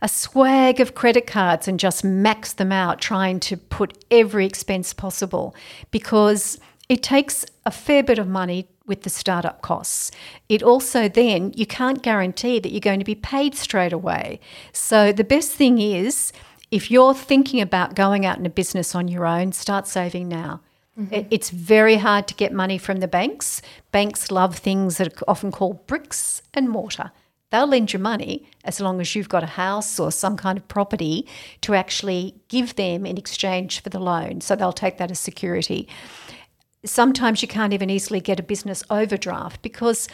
a 0.03 0.09
swag 0.11 0.81
of 0.81 0.95
credit 0.95 1.27
cards 1.27 1.67
and 1.67 1.81
just 1.81 2.05
maxed 2.05 2.57
them 2.57 2.73
out, 2.73 3.01
trying 3.01 3.41
to 3.49 3.57
put 3.57 4.05
every 4.11 4.45
expense 4.45 4.93
possible 4.93 5.57
because 5.91 6.61
it 6.91 7.03
takes 7.03 7.47
a 7.65 7.71
fair 7.71 8.03
bit 8.03 8.19
of 8.19 8.29
money 8.29 8.69
with 8.85 9.05
the 9.05 9.09
startup 9.09 9.63
costs. 9.63 10.11
It 10.51 10.63
also 10.63 11.09
then, 11.09 11.55
you 11.57 11.65
can't 11.65 12.03
guarantee 12.03 12.59
that 12.59 12.71
you're 12.71 12.81
going 12.81 12.99
to 12.99 13.07
be 13.07 13.15
paid 13.15 13.55
straight 13.55 13.95
away. 13.95 14.41
So 14.75 15.11
the 15.11 15.25
best 15.25 15.53
thing 15.53 15.81
is, 15.81 16.35
if 16.71 16.91
you're 16.91 17.15
thinking 17.15 17.63
about 17.63 17.95
going 17.95 18.27
out 18.27 18.37
in 18.37 18.45
a 18.45 18.51
business 18.51 18.95
on 18.95 19.09
your 19.09 19.25
own, 19.25 19.53
start 19.53 19.87
saving 19.87 20.29
now. 20.29 20.61
Mm-hmm. 20.99 21.15
It, 21.15 21.27
it's 21.31 21.51
very 21.51 21.97
hard 21.97 22.29
to 22.29 22.35
get 22.35 22.53
money 22.53 22.79
from 22.79 23.01
the 23.01 23.09
banks. 23.09 23.61
Banks 23.91 24.31
love 24.31 24.57
things 24.57 24.97
that 24.99 25.09
are 25.09 25.25
often 25.29 25.51
called 25.51 25.87
bricks 25.87 26.43
and 26.53 26.69
mortar. 26.69 27.11
They'll 27.51 27.67
lend 27.67 27.93
you 27.93 27.99
money 27.99 28.49
as 28.65 28.81
long 28.81 29.01
as 29.01 29.15
you've 29.15 29.29
got 29.29 29.45
a 29.45 29.47
house 29.47 30.01
or 30.01 30.11
some 30.11 30.37
kind 30.37 30.59
of 30.59 30.67
property 30.67 31.27
to 31.61 31.75
actually 31.75 32.35
give 32.49 32.75
them 32.75 33.07
in 33.07 33.17
exchange 33.17 33.81
for 33.81 33.91
the 33.91 34.01
loan. 34.01 34.41
So 34.41 34.57
they'll 34.57 34.73
take 34.73 34.99
that 34.99 35.11
as 35.11 35.21
security. 35.21 35.89
Sometimes 36.85 37.43
you 37.43 37.49
can't 37.49 37.73
even 37.73 37.91
easily 37.91 38.21
get 38.21 38.41
a 38.41 38.43
business 38.43 38.83
overdraft 38.91 39.63
because, 39.63 40.09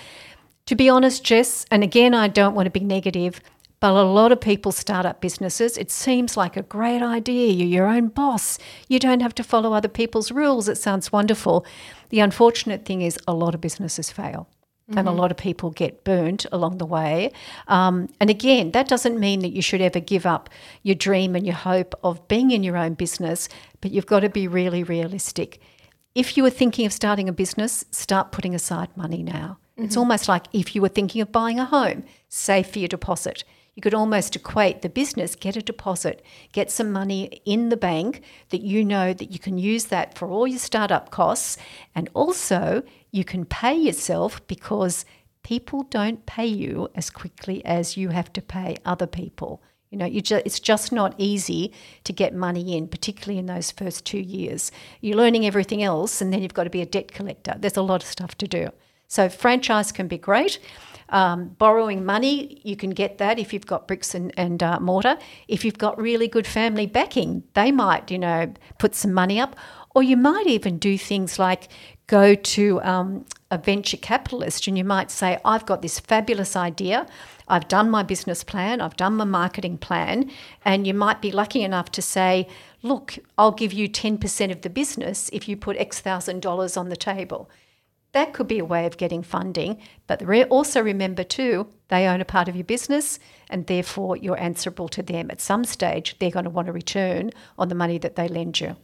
to 0.66 0.74
be 0.74 0.88
honest, 0.88 1.24
Jess, 1.24 1.64
and 1.70 1.82
again, 1.82 2.14
I 2.14 2.28
don't 2.28 2.54
want 2.54 2.66
to 2.66 2.70
be 2.70 2.80
negative, 2.80 3.40
but 3.80 3.94
a 3.94 4.02
lot 4.02 4.30
of 4.30 4.40
people 4.40 4.72
start 4.72 5.06
up 5.06 5.20
businesses. 5.20 5.78
It 5.78 5.90
seems 5.90 6.36
like 6.36 6.56
a 6.56 6.62
great 6.62 7.02
idea. 7.02 7.50
You're 7.50 7.66
your 7.66 7.86
own 7.86 8.08
boss. 8.08 8.58
You 8.88 8.98
don't 8.98 9.20
have 9.20 9.34
to 9.36 9.42
follow 9.42 9.72
other 9.72 9.88
people's 9.88 10.30
rules. 10.30 10.68
It 10.68 10.76
sounds 10.76 11.10
wonderful. 11.10 11.64
The 12.10 12.20
unfortunate 12.20 12.84
thing 12.84 13.00
is, 13.00 13.18
a 13.26 13.32
lot 13.32 13.54
of 13.54 13.60
businesses 13.62 14.10
fail. 14.10 14.48
Mm-hmm. 14.90 14.98
And 14.98 15.08
a 15.08 15.10
mm-hmm. 15.10 15.20
lot 15.20 15.30
of 15.30 15.38
people 15.38 15.70
get 15.70 16.04
burnt 16.04 16.44
along 16.52 16.78
the 16.78 16.86
way. 16.86 17.32
Um, 17.68 18.08
and 18.20 18.28
again, 18.28 18.72
that 18.72 18.88
doesn't 18.88 19.18
mean 19.18 19.40
that 19.40 19.52
you 19.52 19.62
should 19.62 19.80
ever 19.80 20.00
give 20.00 20.26
up 20.26 20.50
your 20.82 20.96
dream 20.96 21.34
and 21.34 21.46
your 21.46 21.54
hope 21.54 21.94
of 22.04 22.26
being 22.28 22.50
in 22.50 22.62
your 22.62 22.76
own 22.76 22.94
business, 22.94 23.48
but 23.80 23.92
you've 23.92 24.06
got 24.06 24.20
to 24.20 24.28
be 24.28 24.46
really 24.46 24.82
realistic. 24.82 25.60
If 26.14 26.36
you 26.36 26.42
were 26.42 26.50
thinking 26.50 26.86
of 26.86 26.92
starting 26.92 27.28
a 27.28 27.32
business, 27.32 27.84
start 27.92 28.32
putting 28.32 28.54
aside 28.54 28.94
money 28.96 29.22
now. 29.22 29.58
Mm-hmm. 29.72 29.84
It's 29.84 29.96
almost 29.96 30.28
like 30.28 30.46
if 30.52 30.74
you 30.74 30.82
were 30.82 30.88
thinking 30.88 31.22
of 31.22 31.32
buying 31.32 31.60
a 31.60 31.64
home, 31.64 32.04
save 32.28 32.66
for 32.66 32.80
your 32.80 32.88
deposit. 32.88 33.44
You 33.80 33.82
could 33.82 33.94
almost 33.94 34.36
equate 34.36 34.82
the 34.82 34.90
business, 34.90 35.34
get 35.34 35.56
a 35.56 35.62
deposit, 35.62 36.22
get 36.52 36.70
some 36.70 36.92
money 36.92 37.40
in 37.46 37.70
the 37.70 37.78
bank 37.78 38.20
that 38.50 38.60
you 38.60 38.84
know 38.84 39.14
that 39.14 39.32
you 39.32 39.38
can 39.38 39.56
use 39.56 39.86
that 39.86 40.18
for 40.18 40.28
all 40.28 40.46
your 40.46 40.58
startup 40.58 41.08
costs. 41.08 41.56
And 41.94 42.10
also, 42.12 42.82
you 43.10 43.24
can 43.24 43.46
pay 43.46 43.74
yourself 43.74 44.46
because 44.46 45.06
people 45.42 45.84
don't 45.84 46.26
pay 46.26 46.44
you 46.44 46.90
as 46.94 47.08
quickly 47.08 47.64
as 47.64 47.96
you 47.96 48.10
have 48.10 48.30
to 48.34 48.42
pay 48.42 48.76
other 48.84 49.06
people. 49.06 49.62
You 49.88 49.96
know, 49.96 50.04
you 50.04 50.20
it's 50.44 50.60
just 50.60 50.92
not 50.92 51.14
easy 51.16 51.72
to 52.04 52.12
get 52.12 52.34
money 52.34 52.76
in, 52.76 52.86
particularly 52.86 53.38
in 53.38 53.46
those 53.46 53.70
first 53.70 54.04
two 54.04 54.20
years. 54.20 54.70
You're 55.00 55.16
learning 55.16 55.46
everything 55.46 55.82
else, 55.82 56.20
and 56.20 56.34
then 56.34 56.42
you've 56.42 56.52
got 56.52 56.64
to 56.64 56.70
be 56.70 56.82
a 56.82 56.86
debt 56.86 57.12
collector. 57.12 57.54
There's 57.58 57.78
a 57.78 57.82
lot 57.82 58.02
of 58.02 58.10
stuff 58.10 58.36
to 58.36 58.46
do. 58.46 58.68
So, 59.08 59.30
franchise 59.30 59.90
can 59.90 60.06
be 60.06 60.18
great. 60.18 60.58
Um, 61.10 61.48
borrowing 61.58 62.04
money, 62.04 62.60
you 62.64 62.76
can 62.76 62.90
get 62.90 63.18
that 63.18 63.38
if 63.38 63.52
you've 63.52 63.66
got 63.66 63.88
bricks 63.88 64.14
and, 64.14 64.32
and 64.36 64.62
uh, 64.62 64.78
mortar. 64.80 65.18
If 65.48 65.64
you've 65.64 65.78
got 65.78 66.00
really 66.00 66.28
good 66.28 66.46
family 66.46 66.86
backing, 66.86 67.42
they 67.54 67.72
might, 67.72 68.10
you 68.10 68.18
know, 68.18 68.52
put 68.78 68.94
some 68.94 69.12
money 69.12 69.40
up. 69.40 69.56
Or 69.94 70.02
you 70.02 70.16
might 70.16 70.46
even 70.46 70.78
do 70.78 70.96
things 70.96 71.38
like 71.38 71.68
go 72.06 72.34
to 72.34 72.80
um, 72.82 73.24
a 73.50 73.58
venture 73.58 73.96
capitalist 73.96 74.66
and 74.66 74.76
you 74.78 74.84
might 74.84 75.10
say, 75.10 75.38
I've 75.44 75.66
got 75.66 75.82
this 75.82 75.98
fabulous 76.00 76.56
idea. 76.56 77.06
I've 77.48 77.68
done 77.68 77.90
my 77.90 78.04
business 78.04 78.44
plan, 78.44 78.80
I've 78.80 78.96
done 78.96 79.16
my 79.16 79.24
marketing 79.24 79.78
plan, 79.78 80.30
and 80.64 80.86
you 80.86 80.94
might 80.94 81.20
be 81.20 81.32
lucky 81.32 81.62
enough 81.62 81.90
to 81.92 82.02
say, 82.02 82.46
Look, 82.82 83.18
I'll 83.36 83.52
give 83.52 83.72
you 83.72 83.88
10% 83.88 84.50
of 84.50 84.62
the 84.62 84.70
business 84.70 85.28
if 85.32 85.48
you 85.48 85.56
put 85.56 85.76
X 85.76 86.00
thousand 86.00 86.40
dollars 86.40 86.76
on 86.76 86.88
the 86.88 86.96
table. 86.96 87.50
That 88.12 88.32
could 88.32 88.48
be 88.48 88.58
a 88.58 88.64
way 88.64 88.86
of 88.86 88.96
getting 88.96 89.22
funding, 89.22 89.78
but 90.08 90.22
also 90.50 90.82
remember 90.82 91.22
too, 91.22 91.68
they 91.88 92.08
own 92.08 92.20
a 92.20 92.24
part 92.24 92.48
of 92.48 92.56
your 92.56 92.64
business 92.64 93.20
and 93.48 93.66
therefore 93.66 94.16
you're 94.16 94.40
answerable 94.40 94.88
to 94.88 95.02
them. 95.02 95.30
At 95.30 95.40
some 95.40 95.64
stage, 95.64 96.16
they're 96.18 96.30
going 96.30 96.44
to 96.44 96.50
want 96.50 96.68
a 96.68 96.72
return 96.72 97.30
on 97.56 97.68
the 97.68 97.76
money 97.76 97.98
that 97.98 98.16
they 98.16 98.26
lend 98.26 98.60
you. 98.60 98.76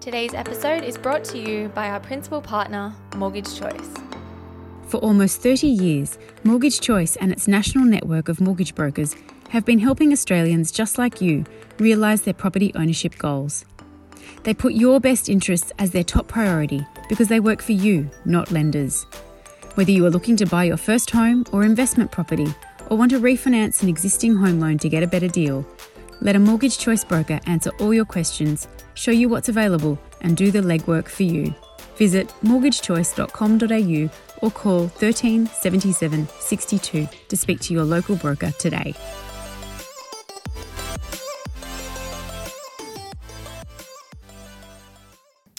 Today's 0.00 0.34
episode 0.34 0.84
is 0.84 0.98
brought 0.98 1.24
to 1.24 1.38
you 1.38 1.68
by 1.70 1.88
our 1.88 1.98
principal 1.98 2.40
partner, 2.40 2.94
Mortgage 3.16 3.58
Choice. 3.58 3.94
For 4.88 4.98
almost 4.98 5.42
30 5.42 5.66
years, 5.66 6.18
Mortgage 6.44 6.80
Choice 6.80 7.16
and 7.16 7.32
its 7.32 7.48
national 7.48 7.86
network 7.86 8.28
of 8.28 8.40
mortgage 8.40 8.74
brokers 8.74 9.16
have 9.50 9.64
been 9.64 9.78
helping 9.78 10.12
Australians 10.12 10.70
just 10.72 10.98
like 10.98 11.20
you 11.20 11.44
realise 11.78 12.22
their 12.22 12.34
property 12.34 12.72
ownership 12.74 13.16
goals. 13.18 13.64
They 14.42 14.54
put 14.54 14.74
your 14.74 15.00
best 15.00 15.28
interests 15.28 15.72
as 15.78 15.90
their 15.90 16.04
top 16.04 16.28
priority 16.28 16.86
because 17.08 17.28
they 17.28 17.40
work 17.40 17.62
for 17.62 17.72
you, 17.72 18.10
not 18.24 18.50
lenders. 18.50 19.04
Whether 19.74 19.92
you 19.92 20.06
are 20.06 20.10
looking 20.10 20.36
to 20.36 20.46
buy 20.46 20.64
your 20.64 20.76
first 20.76 21.10
home 21.10 21.44
or 21.52 21.64
investment 21.64 22.10
property, 22.10 22.54
or 22.88 22.96
want 22.96 23.10
to 23.10 23.20
refinance 23.20 23.82
an 23.82 23.88
existing 23.88 24.36
home 24.36 24.60
loan 24.60 24.78
to 24.78 24.88
get 24.88 25.02
a 25.02 25.06
better 25.06 25.28
deal, 25.28 25.66
let 26.20 26.36
a 26.36 26.38
mortgage 26.38 26.78
choice 26.78 27.04
broker 27.04 27.40
answer 27.46 27.70
all 27.80 27.92
your 27.92 28.04
questions, 28.04 28.68
show 28.94 29.10
you 29.10 29.28
what's 29.28 29.48
available, 29.48 29.98
and 30.22 30.36
do 30.36 30.50
the 30.50 30.60
legwork 30.60 31.08
for 31.08 31.24
you. 31.24 31.54
Visit 31.96 32.28
mortgagechoice.com.au 32.42 34.10
or 34.42 34.50
call 34.50 34.88
13 34.88 35.46
77 35.46 36.28
62 36.38 37.08
to 37.28 37.36
speak 37.36 37.60
to 37.60 37.74
your 37.74 37.84
local 37.84 38.16
broker 38.16 38.50
today. 38.52 38.94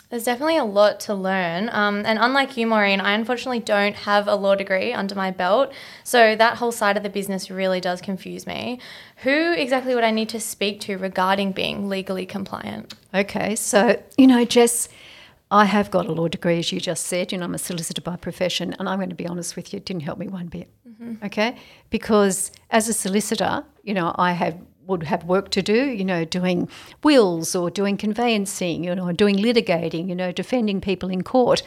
There's 0.09 0.23
definitely 0.23 0.57
a 0.57 0.63
lot 0.63 1.01
to 1.01 1.13
learn. 1.13 1.69
Um, 1.69 2.03
and 2.05 2.17
unlike 2.17 2.55
you, 2.55 2.65
Maureen, 2.65 3.01
I 3.01 3.11
unfortunately 3.11 3.59
don't 3.59 3.95
have 3.95 4.27
a 4.27 4.35
law 4.35 4.55
degree 4.55 4.93
under 4.93 5.15
my 5.15 5.31
belt. 5.31 5.73
So 6.03 6.35
that 6.35 6.57
whole 6.57 6.71
side 6.71 6.95
of 6.95 7.03
the 7.03 7.09
business 7.09 7.51
really 7.51 7.81
does 7.81 7.99
confuse 7.99 8.47
me. 8.47 8.79
Who 9.17 9.51
exactly 9.53 9.95
would 9.95 10.05
I 10.05 10.11
need 10.11 10.29
to 10.29 10.39
speak 10.39 10.79
to 10.81 10.97
regarding 10.97 11.51
being 11.51 11.89
legally 11.89 12.25
compliant? 12.25 12.93
Okay, 13.13 13.55
so, 13.55 14.01
you 14.17 14.27
know, 14.27 14.45
Jess, 14.45 14.87
I 15.51 15.65
have 15.65 15.91
got 15.91 16.05
a 16.05 16.13
law 16.13 16.27
degree, 16.27 16.59
as 16.59 16.71
you 16.71 16.79
just 16.79 17.05
said. 17.05 17.31
You 17.31 17.37
know, 17.37 17.45
I'm 17.45 17.55
a 17.55 17.57
solicitor 17.57 18.01
by 18.01 18.15
profession, 18.15 18.75
and 18.79 18.87
I'm 18.87 18.99
going 18.99 19.09
to 19.09 19.15
be 19.15 19.27
honest 19.27 19.55
with 19.55 19.73
you, 19.73 19.77
it 19.77 19.85
didn't 19.85 20.03
help 20.03 20.19
me 20.19 20.27
one 20.27 20.47
bit. 20.47 20.69
Mm-hmm. 20.87 21.25
Okay? 21.25 21.57
Because 21.89 22.51
as 22.69 22.87
a 22.87 22.93
solicitor, 22.93 23.63
you 23.83 23.93
know, 23.93 24.13
I 24.17 24.31
have 24.33 24.57
would 24.88 25.03
have 25.03 25.24
work 25.25 25.50
to 25.51 25.62
do, 25.62 25.86
you 25.86 26.06
know, 26.06 26.25
doing 26.25 26.70
wills 27.03 27.56
or 27.56 27.70
doing 27.70 27.98
conveyancing, 27.98 28.84
you 28.84 28.96
know, 28.96 29.12
doing 29.12 29.36
litigating, 29.36 30.08
you 30.10 30.15
know, 30.15 30.32
defending 30.32 30.82
people 30.82 31.10
in 31.10 31.22
court. 31.22 31.62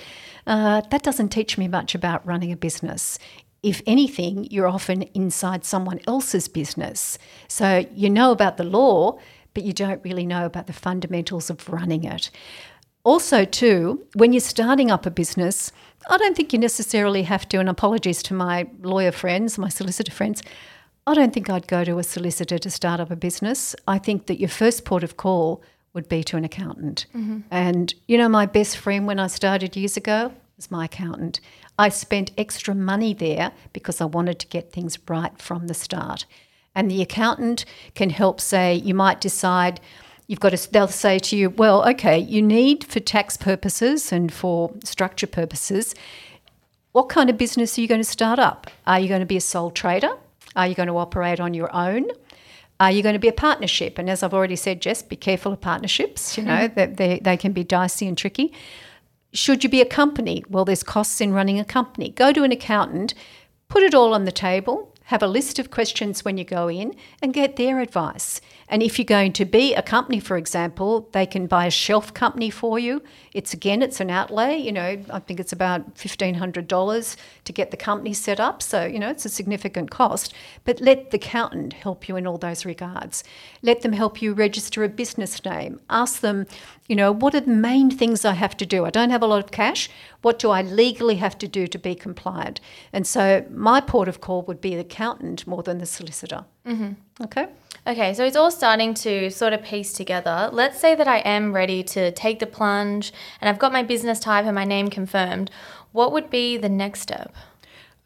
Uh, 0.46 0.80
that 0.90 1.02
doesn't 1.02 1.28
teach 1.28 1.58
me 1.58 1.68
much 1.68 1.94
about 1.94 2.26
running 2.26 2.50
a 2.50 2.56
business. 2.56 3.18
If 3.62 3.82
anything, 3.86 4.48
you're 4.50 4.66
often 4.66 5.02
inside 5.14 5.64
someone 5.64 6.00
else's 6.06 6.48
business. 6.48 7.18
So 7.46 7.86
you 7.94 8.08
know 8.08 8.32
about 8.32 8.56
the 8.56 8.64
law, 8.64 9.18
but 9.52 9.64
you 9.64 9.72
don't 9.72 10.02
really 10.02 10.24
know 10.26 10.46
about 10.46 10.66
the 10.66 10.72
fundamentals 10.72 11.50
of 11.50 11.68
running 11.68 12.04
it. 12.04 12.30
Also, 13.04 13.44
too, 13.44 14.06
when 14.14 14.32
you're 14.32 14.40
starting 14.40 14.90
up 14.90 15.06
a 15.06 15.10
business, 15.10 15.72
I 16.08 16.16
don't 16.16 16.36
think 16.36 16.52
you 16.52 16.58
necessarily 16.58 17.22
have 17.24 17.48
to, 17.50 17.58
and 17.58 17.68
apologies 17.68 18.22
to 18.24 18.34
my 18.34 18.68
lawyer 18.82 19.12
friends, 19.12 19.58
my 19.58 19.68
solicitor 19.68 20.12
friends, 20.12 20.42
I 21.10 21.14
don't 21.14 21.34
think 21.34 21.50
I'd 21.50 21.66
go 21.66 21.82
to 21.82 21.98
a 21.98 22.04
solicitor 22.04 22.56
to 22.56 22.70
start 22.70 23.00
up 23.00 23.10
a 23.10 23.16
business. 23.16 23.74
I 23.88 23.98
think 23.98 24.26
that 24.26 24.38
your 24.38 24.48
first 24.48 24.84
port 24.84 25.02
of 25.02 25.16
call 25.16 25.60
would 25.92 26.08
be 26.08 26.22
to 26.22 26.36
an 26.36 26.44
accountant. 26.44 27.06
Mm-hmm. 27.12 27.40
And, 27.50 27.92
you 28.06 28.16
know, 28.16 28.28
my 28.28 28.46
best 28.46 28.76
friend 28.76 29.08
when 29.08 29.18
I 29.18 29.26
started 29.26 29.74
years 29.74 29.96
ago 29.96 30.32
was 30.56 30.70
my 30.70 30.84
accountant. 30.84 31.40
I 31.80 31.88
spent 31.88 32.30
extra 32.38 32.76
money 32.76 33.12
there 33.12 33.50
because 33.72 34.00
I 34.00 34.04
wanted 34.04 34.38
to 34.38 34.46
get 34.46 34.70
things 34.70 35.00
right 35.08 35.36
from 35.36 35.66
the 35.66 35.74
start. 35.74 36.26
And 36.76 36.88
the 36.88 37.02
accountant 37.02 37.64
can 37.96 38.10
help 38.10 38.40
say, 38.40 38.74
you 38.76 38.94
might 38.94 39.20
decide, 39.20 39.80
you've 40.28 40.38
got 40.38 40.50
to, 40.50 40.72
they'll 40.72 40.86
say 40.86 41.18
to 41.18 41.36
you, 41.36 41.50
well, 41.50 41.88
okay, 41.88 42.20
you 42.20 42.40
need 42.40 42.84
for 42.84 43.00
tax 43.00 43.36
purposes 43.36 44.12
and 44.12 44.32
for 44.32 44.70
structure 44.84 45.26
purposes, 45.26 45.92
what 46.92 47.08
kind 47.08 47.28
of 47.28 47.36
business 47.36 47.76
are 47.76 47.80
you 47.80 47.88
going 47.88 48.00
to 48.00 48.08
start 48.08 48.38
up? 48.38 48.68
Are 48.86 49.00
you 49.00 49.08
going 49.08 49.18
to 49.18 49.26
be 49.26 49.36
a 49.36 49.40
sole 49.40 49.72
trader? 49.72 50.12
Are 50.56 50.66
you 50.66 50.74
going 50.74 50.88
to 50.88 50.96
operate 50.96 51.40
on 51.40 51.54
your 51.54 51.74
own? 51.74 52.08
Are 52.78 52.90
you 52.90 53.02
going 53.02 53.12
to 53.12 53.18
be 53.18 53.28
a 53.28 53.32
partnership? 53.32 53.98
And 53.98 54.08
as 54.08 54.22
I've 54.22 54.34
already 54.34 54.56
said, 54.56 54.80
Jess, 54.80 55.02
be 55.02 55.16
careful 55.16 55.52
of 55.52 55.60
partnerships. 55.60 56.36
You 56.38 56.44
know, 56.44 56.68
hmm. 56.68 56.74
that 56.74 56.96
they, 56.96 57.20
they 57.22 57.36
can 57.36 57.52
be 57.52 57.62
dicey 57.62 58.06
and 58.06 58.16
tricky. 58.16 58.52
Should 59.32 59.62
you 59.62 59.70
be 59.70 59.80
a 59.80 59.86
company? 59.86 60.42
Well, 60.48 60.64
there's 60.64 60.82
costs 60.82 61.20
in 61.20 61.32
running 61.32 61.60
a 61.60 61.64
company. 61.64 62.10
Go 62.10 62.32
to 62.32 62.42
an 62.42 62.52
accountant, 62.52 63.14
put 63.68 63.82
it 63.82 63.94
all 63.94 64.12
on 64.12 64.24
the 64.24 64.32
table, 64.32 64.89
have 65.10 65.24
a 65.24 65.26
list 65.26 65.58
of 65.58 65.72
questions 65.72 66.24
when 66.24 66.38
you 66.38 66.44
go 66.44 66.68
in 66.68 66.94
and 67.20 67.34
get 67.34 67.56
their 67.56 67.80
advice. 67.80 68.40
And 68.68 68.80
if 68.80 68.96
you're 68.96 69.04
going 69.04 69.32
to 69.32 69.44
be 69.44 69.74
a 69.74 69.82
company, 69.82 70.20
for 70.20 70.36
example, 70.36 71.08
they 71.10 71.26
can 71.26 71.48
buy 71.48 71.66
a 71.66 71.70
shelf 71.70 72.14
company 72.14 72.48
for 72.48 72.78
you. 72.78 73.02
It's 73.32 73.52
again, 73.52 73.82
it's 73.82 73.98
an 73.98 74.08
outlay. 74.08 74.56
You 74.56 74.70
know, 74.70 75.02
I 75.10 75.18
think 75.18 75.40
it's 75.40 75.52
about 75.52 75.98
fifteen 75.98 76.34
hundred 76.34 76.68
dollars 76.68 77.16
to 77.44 77.52
get 77.52 77.72
the 77.72 77.76
company 77.76 78.12
set 78.12 78.38
up. 78.38 78.62
So 78.62 78.84
you 78.84 79.00
know, 79.00 79.10
it's 79.10 79.24
a 79.24 79.28
significant 79.28 79.90
cost. 79.90 80.32
But 80.64 80.80
let 80.80 81.10
the 81.10 81.16
accountant 81.16 81.72
help 81.72 82.08
you 82.08 82.14
in 82.14 82.24
all 82.24 82.38
those 82.38 82.64
regards. 82.64 83.24
Let 83.62 83.82
them 83.82 83.92
help 83.92 84.22
you 84.22 84.32
register 84.32 84.84
a 84.84 84.88
business 84.88 85.44
name. 85.44 85.80
Ask 85.90 86.20
them, 86.20 86.46
you 86.86 86.94
know, 86.94 87.10
what 87.10 87.34
are 87.34 87.40
the 87.40 87.50
main 87.50 87.90
things 87.90 88.24
I 88.24 88.34
have 88.34 88.56
to 88.58 88.66
do? 88.66 88.84
I 88.84 88.90
don't 88.90 89.10
have 89.10 89.22
a 89.22 89.26
lot 89.26 89.44
of 89.44 89.50
cash. 89.50 89.90
What 90.22 90.38
do 90.38 90.50
I 90.50 90.62
legally 90.62 91.16
have 91.16 91.36
to 91.38 91.48
do 91.48 91.66
to 91.66 91.78
be 91.78 91.94
compliant? 91.94 92.60
And 92.92 93.06
so 93.06 93.44
my 93.50 93.80
port 93.80 94.08
of 94.08 94.20
call 94.20 94.42
would 94.42 94.60
be 94.60 94.76
the 94.76 94.84
accountant 95.00 95.46
more 95.46 95.62
than 95.62 95.78
the 95.78 95.86
solicitor. 95.86 96.44
Mm-hmm. 96.66 96.92
Okay. 97.24 97.46
Okay, 97.86 98.12
so 98.12 98.24
it's 98.24 98.36
all 98.36 98.50
starting 98.50 98.92
to 98.94 99.30
sort 99.30 99.54
of 99.54 99.62
piece 99.62 99.94
together. 99.94 100.50
Let's 100.52 100.78
say 100.78 100.94
that 100.94 101.08
I 101.08 101.18
am 101.18 101.54
ready 101.54 101.82
to 101.84 102.12
take 102.12 102.38
the 102.38 102.46
plunge 102.46 103.12
and 103.40 103.48
I've 103.48 103.58
got 103.58 103.72
my 103.72 103.82
business 103.82 104.20
type 104.20 104.44
and 104.44 104.54
my 104.54 104.66
name 104.66 104.88
confirmed. 104.88 105.50
What 105.92 106.12
would 106.12 106.28
be 106.28 106.58
the 106.58 106.68
next 106.68 107.00
step? 107.00 107.34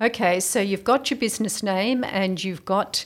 Okay, 0.01 0.39
so 0.39 0.61
you've 0.61 0.85
got 0.85 1.11
your 1.11 1.19
business 1.19 1.63
name 1.63 2.05
and 2.05 2.43
you've 2.43 2.65
got 2.65 3.05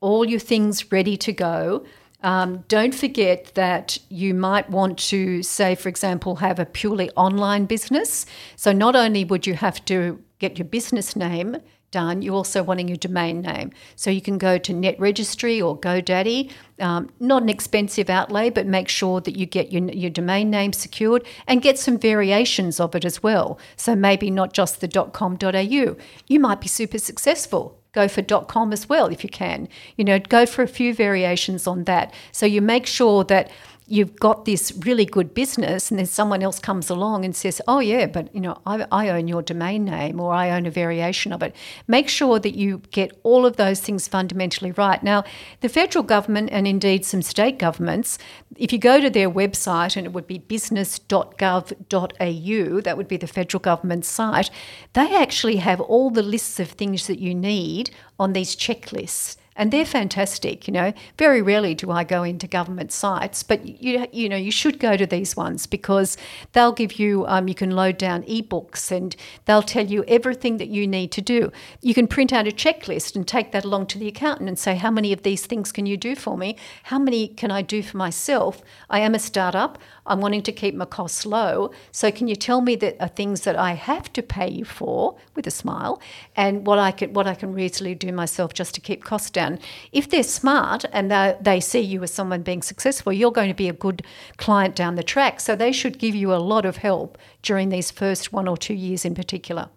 all 0.00 0.24
your 0.24 0.40
things 0.40 0.90
ready 0.90 1.16
to 1.16 1.32
go. 1.32 1.86
Um, 2.24 2.64
don't 2.66 2.94
forget 2.94 3.52
that 3.54 3.98
you 4.08 4.34
might 4.34 4.68
want 4.68 4.98
to, 5.10 5.44
say, 5.44 5.76
for 5.76 5.88
example, 5.88 6.36
have 6.36 6.58
a 6.58 6.66
purely 6.66 7.10
online 7.10 7.66
business. 7.66 8.26
So 8.56 8.72
not 8.72 8.96
only 8.96 9.24
would 9.24 9.46
you 9.46 9.54
have 9.54 9.84
to 9.84 10.20
get 10.40 10.58
your 10.58 10.64
business 10.64 11.14
name 11.14 11.58
done, 11.90 12.22
you're 12.22 12.34
also 12.34 12.62
wanting 12.62 12.88
your 12.88 12.96
domain 12.96 13.40
name. 13.40 13.70
So 13.96 14.10
you 14.10 14.20
can 14.20 14.38
go 14.38 14.58
to 14.58 14.72
Net 14.72 14.98
Registry 14.98 15.60
or 15.60 15.78
GoDaddy. 15.78 16.50
Um, 16.80 17.10
not 17.18 17.42
an 17.42 17.48
expensive 17.48 18.08
outlay, 18.08 18.50
but 18.50 18.66
make 18.66 18.88
sure 18.88 19.20
that 19.20 19.36
you 19.36 19.46
get 19.46 19.72
your, 19.72 19.84
your 19.90 20.10
domain 20.10 20.50
name 20.50 20.72
secured 20.72 21.26
and 21.46 21.62
get 21.62 21.78
some 21.78 21.98
variations 21.98 22.78
of 22.78 22.94
it 22.94 23.04
as 23.04 23.22
well. 23.22 23.58
So 23.76 23.96
maybe 23.96 24.30
not 24.30 24.52
just 24.52 24.80
the 24.80 24.88
.com.au. 24.88 25.96
You 26.26 26.40
might 26.40 26.60
be 26.60 26.68
super 26.68 26.98
successful 26.98 27.78
go 27.92 28.06
for 28.06 28.22
.com 28.22 28.72
as 28.72 28.88
well 28.88 29.06
if 29.06 29.24
you 29.24 29.30
can. 29.30 29.68
You 29.96 30.04
know, 30.04 30.18
go 30.18 30.46
for 30.46 30.62
a 30.62 30.68
few 30.68 30.94
variations 30.94 31.66
on 31.66 31.84
that. 31.84 32.12
So 32.32 32.46
you 32.46 32.60
make 32.60 32.86
sure 32.86 33.24
that 33.24 33.50
you've 33.88 34.16
got 34.16 34.44
this 34.44 34.72
really 34.84 35.06
good 35.06 35.34
business 35.34 35.90
and 35.90 35.98
then 35.98 36.06
someone 36.06 36.42
else 36.42 36.58
comes 36.58 36.90
along 36.90 37.24
and 37.24 37.34
says 37.34 37.60
oh 37.66 37.80
yeah 37.80 38.06
but 38.06 38.34
you 38.34 38.40
know 38.40 38.60
I, 38.66 38.86
I, 38.92 39.08
own 39.08 39.28
your 39.28 39.42
domain 39.42 39.86
name 39.86 40.20
or 40.20 40.34
i 40.34 40.50
own 40.50 40.66
a 40.66 40.70
variation 40.70 41.32
of 41.32 41.42
it. 41.42 41.54
Make 41.86 42.08
sure 42.08 42.38
that 42.38 42.56
you 42.56 42.82
get 42.90 43.18
all 43.22 43.46
of 43.46 43.56
those 43.56 43.80
things 43.80 44.06
fundamentally 44.06 44.72
right. 44.72 45.02
Now 45.02 45.24
the 45.60 45.68
federal 45.68 46.04
government 46.04 46.50
and 46.52 46.66
indeed 46.66 47.04
some 47.04 47.22
state 47.22 47.58
governments 47.58 48.18
if 48.56 48.72
you 48.72 48.78
go 48.78 49.00
to 49.00 49.10
their 49.10 49.30
website 49.30 49.96
and 49.96 50.06
it 50.06 50.12
would 50.12 50.26
be 50.26 50.38
business.gov.au 50.38 52.80
that 52.80 52.96
would 52.96 53.08
be 53.08 53.16
the 53.16 53.26
federal 53.26 53.60
government 53.60 54.04
site 54.04 54.50
they 54.92 55.16
actually 55.16 55.56
have 55.56 55.80
all 55.80 56.10
the 56.10 56.22
lists 56.22 56.60
of 56.60 56.70
things 56.70 57.06
that 57.06 57.18
you 57.18 57.34
need 57.34 57.90
on 58.18 58.32
these 58.32 58.54
checklists 58.54 59.36
and 59.58 59.72
they're 59.72 59.84
fantastic. 59.84 60.66
You 60.66 60.72
know, 60.72 60.92
very 61.18 61.42
rarely 61.42 61.74
do 61.74 61.90
I 61.90 62.04
go 62.04 62.22
into 62.22 62.46
government 62.46 62.92
sites, 62.92 63.42
but 63.42 63.82
you 63.82 64.06
you 64.12 64.28
know 64.28 64.36
you 64.36 64.52
should 64.52 64.78
go 64.78 64.96
to 64.96 65.04
these 65.04 65.36
ones 65.36 65.66
because 65.66 66.16
they'll 66.52 66.72
give 66.72 66.98
you 66.98 67.26
um, 67.26 67.48
you 67.48 67.54
can 67.54 67.72
load 67.72 67.98
down 67.98 68.22
ebooks 68.22 68.90
and 68.90 69.14
they'll 69.44 69.62
tell 69.62 69.84
you 69.84 70.04
everything 70.06 70.56
that 70.58 70.68
you 70.68 70.86
need 70.86 71.12
to 71.12 71.20
do. 71.20 71.52
You 71.82 71.92
can 71.92 72.06
print 72.06 72.32
out 72.32 72.46
a 72.46 72.52
checklist 72.52 73.16
and 73.16 73.26
take 73.26 73.52
that 73.52 73.64
along 73.64 73.88
to 73.88 73.98
the 73.98 74.08
accountant 74.08 74.48
and 74.48 74.58
say 74.58 74.76
how 74.76 74.90
many 74.90 75.12
of 75.12 75.24
these 75.24 75.44
things 75.44 75.72
can 75.72 75.84
you 75.84 75.96
do 75.96 76.14
for 76.14 76.38
me? 76.38 76.56
How 76.84 76.98
many 76.98 77.28
can 77.28 77.50
I 77.50 77.62
do 77.62 77.82
for 77.82 77.96
myself? 77.96 78.62
I 78.88 79.00
am 79.00 79.14
a 79.14 79.18
startup. 79.18 79.78
I'm 80.08 80.20
wanting 80.20 80.42
to 80.42 80.52
keep 80.52 80.74
my 80.74 80.84
costs 80.84 81.24
low. 81.24 81.70
So 81.92 82.10
can 82.10 82.26
you 82.26 82.36
tell 82.36 82.60
me 82.60 82.74
that 82.76 82.96
are 83.00 83.08
things 83.08 83.42
that 83.42 83.56
I 83.56 83.72
have 83.72 84.12
to 84.14 84.22
pay 84.22 84.48
you 84.50 84.64
for 84.64 85.16
with 85.34 85.46
a 85.46 85.50
smile, 85.50 86.00
and 86.34 86.66
what 86.66 86.78
I 86.78 86.90
can 86.90 87.12
what 87.12 87.26
I 87.26 87.34
can 87.34 87.52
reasonably 87.52 87.94
do 87.94 88.12
myself 88.12 88.54
just 88.54 88.74
to 88.74 88.80
keep 88.80 89.04
costs 89.04 89.30
down? 89.30 89.58
If 89.92 90.08
they're 90.08 90.22
smart 90.22 90.84
and 90.92 91.10
they, 91.10 91.36
they 91.40 91.60
see 91.60 91.80
you 91.80 92.02
as 92.02 92.12
someone 92.12 92.42
being 92.42 92.62
successful, 92.62 93.12
you're 93.12 93.30
going 93.30 93.48
to 93.48 93.54
be 93.54 93.68
a 93.68 93.72
good 93.72 94.02
client 94.36 94.74
down 94.74 94.96
the 94.96 95.02
track. 95.02 95.40
So 95.40 95.54
they 95.54 95.72
should 95.72 95.98
give 95.98 96.14
you 96.14 96.32
a 96.32 96.36
lot 96.36 96.64
of 96.64 96.78
help 96.78 97.18
during 97.42 97.68
these 97.68 97.90
first 97.90 98.32
one 98.32 98.48
or 98.48 98.56
two 98.56 98.74
years 98.74 99.04
in 99.04 99.14
particular. 99.14 99.68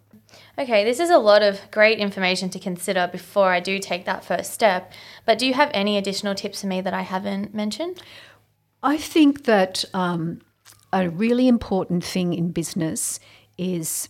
Okay, 0.58 0.84
this 0.84 1.00
is 1.00 1.10
a 1.10 1.18
lot 1.18 1.42
of 1.42 1.60
great 1.70 1.98
information 1.98 2.50
to 2.50 2.58
consider 2.58 3.08
before 3.10 3.52
I 3.52 3.60
do 3.60 3.78
take 3.78 4.04
that 4.04 4.24
first 4.24 4.52
step. 4.52 4.92
But 5.24 5.38
do 5.38 5.46
you 5.46 5.54
have 5.54 5.70
any 5.72 5.96
additional 5.96 6.34
tips 6.34 6.60
for 6.60 6.66
me 6.66 6.80
that 6.80 6.94
I 6.94 7.02
haven't 7.02 7.54
mentioned? 7.54 8.02
I 8.82 8.96
think 8.96 9.44
that 9.44 9.84
um, 9.94 10.40
a 10.92 11.08
really 11.08 11.48
important 11.48 12.04
thing 12.04 12.34
in 12.34 12.50
business 12.50 13.20
is 13.56 14.08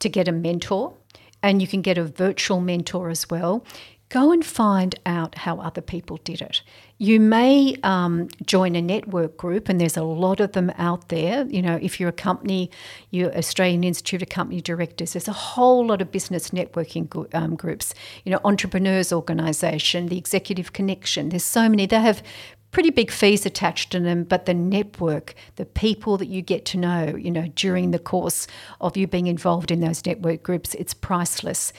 to 0.00 0.08
get 0.08 0.28
a 0.28 0.32
mentor, 0.32 0.94
and 1.42 1.62
you 1.62 1.68
can 1.68 1.82
get 1.82 1.98
a 1.98 2.04
virtual 2.04 2.60
mentor 2.60 3.10
as 3.10 3.30
well. 3.30 3.64
Go 4.10 4.32
and 4.32 4.44
find 4.44 4.98
out 5.04 5.36
how 5.36 5.60
other 5.60 5.82
people 5.82 6.16
did 6.24 6.40
it. 6.40 6.62
You 6.96 7.20
may 7.20 7.76
um, 7.82 8.28
join 8.46 8.74
a 8.74 8.80
network 8.80 9.36
group, 9.36 9.68
and 9.68 9.78
there's 9.78 9.98
a 9.98 10.02
lot 10.02 10.40
of 10.40 10.52
them 10.52 10.72
out 10.78 11.10
there. 11.10 11.44
You 11.46 11.60
know, 11.60 11.78
if 11.80 12.00
you're 12.00 12.08
a 12.08 12.12
company, 12.12 12.70
you're 13.10 13.36
Australian 13.36 13.84
Institute 13.84 14.22
of 14.22 14.30
Company 14.30 14.62
Directors, 14.62 15.12
there's 15.12 15.28
a 15.28 15.32
whole 15.32 15.86
lot 15.86 16.00
of 16.00 16.10
business 16.10 16.50
networking 16.50 17.34
um, 17.34 17.54
groups. 17.54 17.94
You 18.24 18.32
know, 18.32 18.40
Entrepreneurs 18.44 19.12
Organisation, 19.12 20.06
the 20.06 20.16
Executive 20.16 20.72
Connection. 20.72 21.28
There's 21.28 21.44
so 21.44 21.68
many. 21.68 21.84
They 21.84 22.00
have 22.00 22.22
pretty 22.70 22.90
big 22.90 23.10
fees 23.10 23.46
attached 23.46 23.90
to 23.92 24.00
them, 24.00 24.24
but 24.24 24.46
the 24.46 24.54
network, 24.54 25.34
the 25.56 25.64
people 25.64 26.16
that 26.18 26.28
you 26.28 26.42
get 26.42 26.64
to 26.66 26.76
know, 26.78 27.16
you 27.16 27.30
know, 27.30 27.48
during 27.54 27.90
the 27.90 27.98
course 27.98 28.46
of 28.80 28.96
you 28.96 29.06
being 29.06 29.26
involved 29.26 29.70
in 29.70 29.80
those 29.80 30.04
network 30.04 30.42
groups, 30.42 30.74
it's 30.74 30.94
priceless. 30.94 31.72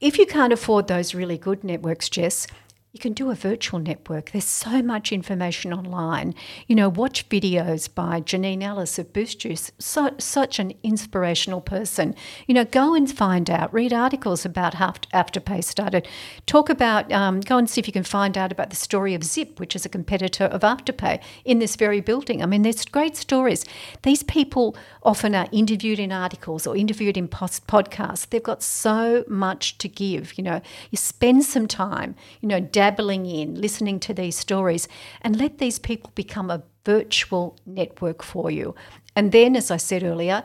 If 0.00 0.18
you 0.18 0.26
can't 0.26 0.52
afford 0.52 0.88
those 0.88 1.14
really 1.14 1.36
good 1.36 1.62
networks, 1.64 2.08
Jess, 2.08 2.46
you 2.92 2.98
can 2.98 3.12
do 3.12 3.30
a 3.30 3.36
virtual 3.36 3.78
network. 3.78 4.32
There's 4.32 4.44
so 4.44 4.82
much 4.82 5.12
information 5.12 5.72
online. 5.72 6.34
You 6.66 6.74
know, 6.74 6.88
watch 6.88 7.28
videos 7.28 7.92
by 7.92 8.20
Janine 8.20 8.64
Allis 8.64 8.98
of 8.98 9.12
Boost 9.12 9.38
Juice, 9.38 9.70
so, 9.78 10.10
such 10.18 10.58
an 10.58 10.72
inspirational 10.82 11.60
person. 11.60 12.16
You 12.48 12.54
know, 12.54 12.64
go 12.64 12.94
and 12.94 13.10
find 13.10 13.48
out, 13.48 13.72
read 13.72 13.92
articles 13.92 14.44
about 14.44 14.74
how 14.74 14.90
Afterpay 15.14 15.62
started. 15.62 16.08
Talk 16.46 16.68
about, 16.68 17.12
um, 17.12 17.40
go 17.40 17.58
and 17.58 17.70
see 17.70 17.80
if 17.80 17.86
you 17.86 17.92
can 17.92 18.02
find 18.02 18.36
out 18.36 18.50
about 18.50 18.70
the 18.70 18.76
story 18.76 19.14
of 19.14 19.22
Zip, 19.22 19.60
which 19.60 19.76
is 19.76 19.86
a 19.86 19.88
competitor 19.88 20.44
of 20.44 20.62
Afterpay 20.62 21.20
in 21.44 21.60
this 21.60 21.76
very 21.76 22.00
building. 22.00 22.42
I 22.42 22.46
mean, 22.46 22.62
there's 22.62 22.84
great 22.84 23.16
stories. 23.16 23.64
These 24.02 24.24
people 24.24 24.76
often 25.04 25.36
are 25.36 25.46
interviewed 25.52 26.00
in 26.00 26.10
articles 26.10 26.66
or 26.66 26.76
interviewed 26.76 27.16
in 27.16 27.28
post- 27.28 27.68
podcasts. 27.68 28.28
They've 28.28 28.42
got 28.42 28.64
so 28.64 29.24
much 29.28 29.78
to 29.78 29.88
give. 29.88 30.36
You 30.36 30.42
know, 30.42 30.60
you 30.90 30.98
spend 30.98 31.44
some 31.44 31.68
time, 31.68 32.16
you 32.40 32.48
know, 32.48 32.58
dabbling 32.80 33.26
in, 33.26 33.60
listening 33.60 34.00
to 34.00 34.14
these 34.14 34.38
stories, 34.38 34.88
and 35.20 35.36
let 35.36 35.58
these 35.58 35.78
people 35.78 36.10
become 36.14 36.48
a 36.50 36.62
virtual 36.86 37.54
network 37.66 38.22
for 38.22 38.50
you. 38.50 38.74
And 39.14 39.32
then, 39.32 39.54
as 39.54 39.70
I 39.70 39.76
said 39.76 40.02
earlier, 40.02 40.42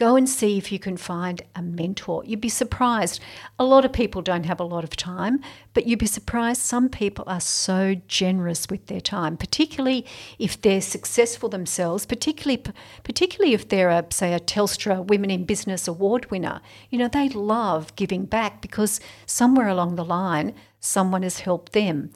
Go 0.00 0.16
and 0.16 0.26
see 0.26 0.56
if 0.56 0.72
you 0.72 0.78
can 0.78 0.96
find 0.96 1.42
a 1.54 1.60
mentor. 1.60 2.24
You'd 2.24 2.40
be 2.40 2.48
surprised. 2.48 3.20
A 3.58 3.64
lot 3.64 3.84
of 3.84 3.92
people 3.92 4.22
don't 4.22 4.46
have 4.46 4.58
a 4.58 4.64
lot 4.64 4.82
of 4.82 4.96
time, 4.96 5.40
but 5.74 5.86
you'd 5.86 5.98
be 5.98 6.06
surprised 6.06 6.62
some 6.62 6.88
people 6.88 7.22
are 7.26 7.38
so 7.38 7.94
generous 8.08 8.66
with 8.70 8.86
their 8.86 9.02
time, 9.02 9.36
particularly 9.36 10.06
if 10.38 10.58
they're 10.58 10.80
successful 10.80 11.50
themselves, 11.50 12.06
particularly 12.06 12.62
particularly 13.04 13.52
if 13.52 13.68
they're 13.68 13.90
a 13.90 14.06
say 14.08 14.32
a 14.32 14.40
Telstra 14.40 15.06
Women 15.06 15.30
in 15.30 15.44
Business 15.44 15.86
award 15.86 16.30
winner. 16.30 16.62
You 16.88 16.98
know, 16.98 17.08
they 17.08 17.28
love 17.28 17.94
giving 17.94 18.24
back 18.24 18.62
because 18.62 19.00
somewhere 19.26 19.68
along 19.68 19.96
the 19.96 20.04
line 20.04 20.54
someone 20.80 21.24
has 21.24 21.40
helped 21.40 21.72
them. 21.72 22.10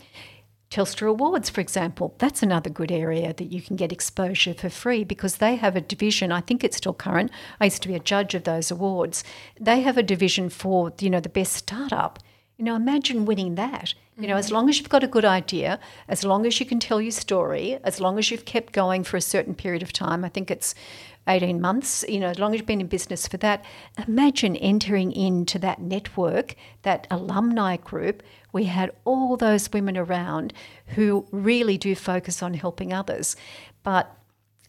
Telstra 0.75 1.09
Awards, 1.09 1.49
for 1.49 1.61
example, 1.61 2.17
that's 2.19 2.43
another 2.43 2.69
good 2.69 2.91
area 2.91 3.33
that 3.33 3.53
you 3.53 3.63
can 3.63 3.77
get 3.77 3.93
exposure 3.93 4.55
for 4.55 4.69
free 4.69 5.05
because 5.05 5.37
they 5.37 5.55
have 5.55 5.77
a 5.77 5.81
division. 5.81 6.33
I 6.33 6.41
think 6.41 6.65
it's 6.65 6.79
still 6.79 6.93
current. 6.93 7.31
I 7.61 7.67
used 7.67 7.81
to 7.83 7.89
be 7.89 7.95
a 7.95 8.01
judge 8.01 8.35
of 8.35 8.43
those 8.43 8.73
awards. 8.73 9.23
They 9.61 9.83
have 9.83 9.97
a 9.97 10.03
division 10.03 10.49
for 10.49 10.93
you 10.99 11.11
know 11.11 11.21
the 11.21 11.29
best 11.29 11.53
startup. 11.53 12.19
You 12.57 12.65
know, 12.65 12.75
imagine 12.75 13.25
winning 13.25 13.55
that. 13.55 13.95
You 14.19 14.27
know, 14.27 14.35
as 14.37 14.47
mm-hmm. 14.47 14.55
long 14.57 14.69
as 14.69 14.79
you've 14.79 14.89
got 14.89 15.05
a 15.05 15.09
good 15.09 15.25
idea, 15.25 15.79
as 16.09 16.25
long 16.25 16.45
as 16.45 16.59
you 16.59 16.67
can 16.67 16.81
tell 16.81 17.01
your 17.01 17.13
story, 17.13 17.79
as 17.85 18.01
long 18.01 18.19
as 18.19 18.33
you've 18.33 18.45
kept 18.45 18.73
going 18.73 19.05
for 19.05 19.17
a 19.17 19.21
certain 19.21 19.55
period 19.55 19.83
of 19.85 19.93
time, 19.93 20.25
I 20.25 20.29
think 20.29 20.51
it's 20.51 20.75
18 21.29 21.61
months, 21.61 22.05
you 22.09 22.21
know, 22.21 22.29
as 22.29 22.39
long 22.39 22.53
as 22.53 22.59
you've 22.59 22.67
been 22.67 22.81
in 22.81 22.87
business 22.87 23.27
for 23.27 23.39
that, 23.39 23.65
imagine 24.07 24.57
entering 24.57 25.13
into 25.13 25.59
that 25.59 25.81
network, 25.81 26.55
that 26.83 27.07
alumni 27.11 27.77
group. 27.77 28.23
We 28.53 28.65
had 28.65 28.91
all 29.05 29.37
those 29.37 29.73
women 29.73 29.97
around 29.97 30.53
who 30.89 31.27
really 31.31 31.79
do 31.79 31.95
focus 31.95 32.43
on 32.43 32.55
helping 32.55 32.93
others. 32.93 33.37
But 33.83 34.15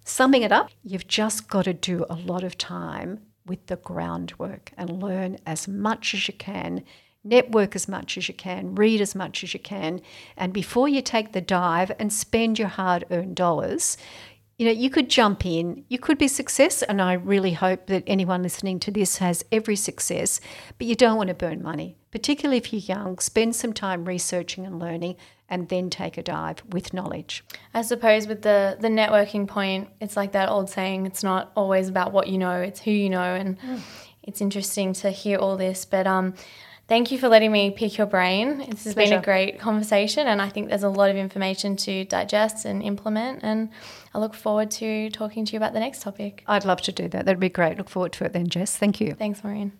summing 0.05 0.43
it 0.43 0.51
up, 0.51 0.69
you've 0.83 1.07
just 1.07 1.49
got 1.49 1.65
to 1.65 1.73
do 1.73 2.05
a 2.09 2.15
lot 2.15 2.43
of 2.43 2.57
time 2.57 3.19
with 3.45 3.67
the 3.67 3.75
groundwork 3.75 4.71
and 4.77 5.03
learn 5.03 5.37
as 5.45 5.67
much 5.67 6.13
as 6.13 6.27
you 6.27 6.33
can 6.33 6.83
network 7.25 7.75
as 7.75 7.87
much 7.87 8.17
as 8.17 8.27
you 8.27 8.33
can, 8.33 8.75
read 8.75 9.01
as 9.01 9.15
much 9.15 9.43
as 9.43 9.53
you 9.53 9.59
can, 9.59 9.99
and 10.37 10.53
before 10.53 10.87
you 10.87 11.01
take 11.01 11.33
the 11.33 11.41
dive 11.41 11.91
and 11.99 12.13
spend 12.13 12.59
your 12.59 12.67
hard 12.67 13.03
earned 13.09 13.35
dollars, 13.35 13.97
you 14.57 14.65
know, 14.65 14.71
you 14.71 14.89
could 14.89 15.09
jump 15.09 15.45
in, 15.45 15.83
you 15.89 15.99
could 15.99 16.17
be 16.17 16.29
success, 16.29 16.81
and 16.81 17.01
I 17.01 17.13
really 17.13 17.53
hope 17.53 17.87
that 17.87 18.03
anyone 18.07 18.41
listening 18.41 18.79
to 18.81 18.91
this 18.91 19.17
has 19.17 19.43
every 19.51 19.75
success, 19.75 20.39
but 20.77 20.87
you 20.87 20.95
don't 20.95 21.17
want 21.17 21.27
to 21.27 21.33
burn 21.33 21.61
money, 21.61 21.97
particularly 22.11 22.57
if 22.57 22.71
you're 22.71 22.97
young. 22.97 23.19
Spend 23.19 23.55
some 23.55 23.73
time 23.73 24.05
researching 24.05 24.65
and 24.65 24.79
learning, 24.79 25.17
and 25.49 25.67
then 25.69 25.89
take 25.89 26.17
a 26.17 26.23
dive 26.23 26.63
with 26.69 26.93
knowledge. 26.93 27.43
I 27.73 27.81
suppose 27.81 28.27
with 28.27 28.43
the 28.43 28.77
the 28.79 28.87
networking 28.87 29.47
point, 29.47 29.89
it's 29.99 30.15
like 30.15 30.31
that 30.31 30.49
old 30.49 30.69
saying, 30.69 31.05
it's 31.05 31.23
not 31.23 31.51
always 31.55 31.89
about 31.89 32.13
what 32.13 32.27
you 32.27 32.37
know, 32.37 32.61
it's 32.61 32.79
who 32.79 32.91
you 32.91 33.09
know, 33.09 33.35
and 33.35 33.59
mm. 33.59 33.79
it's 34.23 34.41
interesting 34.41 34.93
to 34.93 35.11
hear 35.11 35.37
all 35.37 35.57
this, 35.57 35.83
but 35.85 36.07
um 36.07 36.33
Thank 36.87 37.11
you 37.11 37.17
for 37.17 37.29
letting 37.29 37.51
me 37.51 37.71
pick 37.71 37.97
your 37.97 38.05
brain. 38.05 38.59
This 38.59 38.83
has 38.83 38.93
Pleasure. 38.93 39.11
been 39.11 39.19
a 39.19 39.23
great 39.23 39.59
conversation, 39.59 40.27
and 40.27 40.39
I 40.39 40.49
think 40.49 40.69
there's 40.69 40.83
a 40.83 40.89
lot 40.89 41.09
of 41.09 41.15
information 41.15 41.75
to 41.77 42.05
digest 42.05 42.63
and 42.63 42.83
implement. 42.83 43.39
And 43.41 43.69
I 44.13 44.19
look 44.19 44.35
forward 44.35 44.69
to 44.71 45.09
talking 45.09 45.45
to 45.45 45.53
you 45.53 45.57
about 45.57 45.73
the 45.73 45.79
next 45.79 46.03
topic. 46.03 46.43
I'd 46.45 46.63
love 46.63 46.81
to 46.83 46.91
do 46.91 47.07
that. 47.09 47.25
That'd 47.25 47.39
be 47.39 47.49
great. 47.49 47.79
Look 47.79 47.89
forward 47.89 48.13
to 48.13 48.25
it 48.25 48.33
then, 48.33 48.49
Jess. 48.49 48.77
Thank 48.77 49.01
you. 49.01 49.13
Thanks, 49.13 49.43
Maureen. 49.43 49.73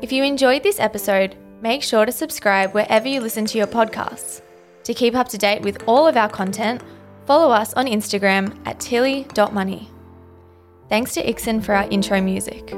If 0.00 0.10
you 0.10 0.24
enjoyed 0.24 0.62
this 0.62 0.80
episode, 0.80 1.36
make 1.60 1.82
sure 1.82 2.06
to 2.06 2.12
subscribe 2.12 2.72
wherever 2.72 3.06
you 3.06 3.20
listen 3.20 3.44
to 3.46 3.58
your 3.58 3.66
podcasts. 3.66 4.40
To 4.84 4.94
keep 4.94 5.14
up 5.14 5.28
to 5.28 5.38
date 5.38 5.60
with 5.60 5.82
all 5.86 6.06
of 6.06 6.16
our 6.16 6.30
content, 6.30 6.82
follow 7.26 7.52
us 7.52 7.74
on 7.74 7.86
Instagram 7.86 8.58
at 8.66 8.80
tilly.money. 8.80 9.90
Thanks 10.88 11.14
to 11.14 11.28
Ixon 11.28 11.60
for 11.60 11.74
our 11.74 11.88
intro 11.90 12.20
music. 12.22 12.74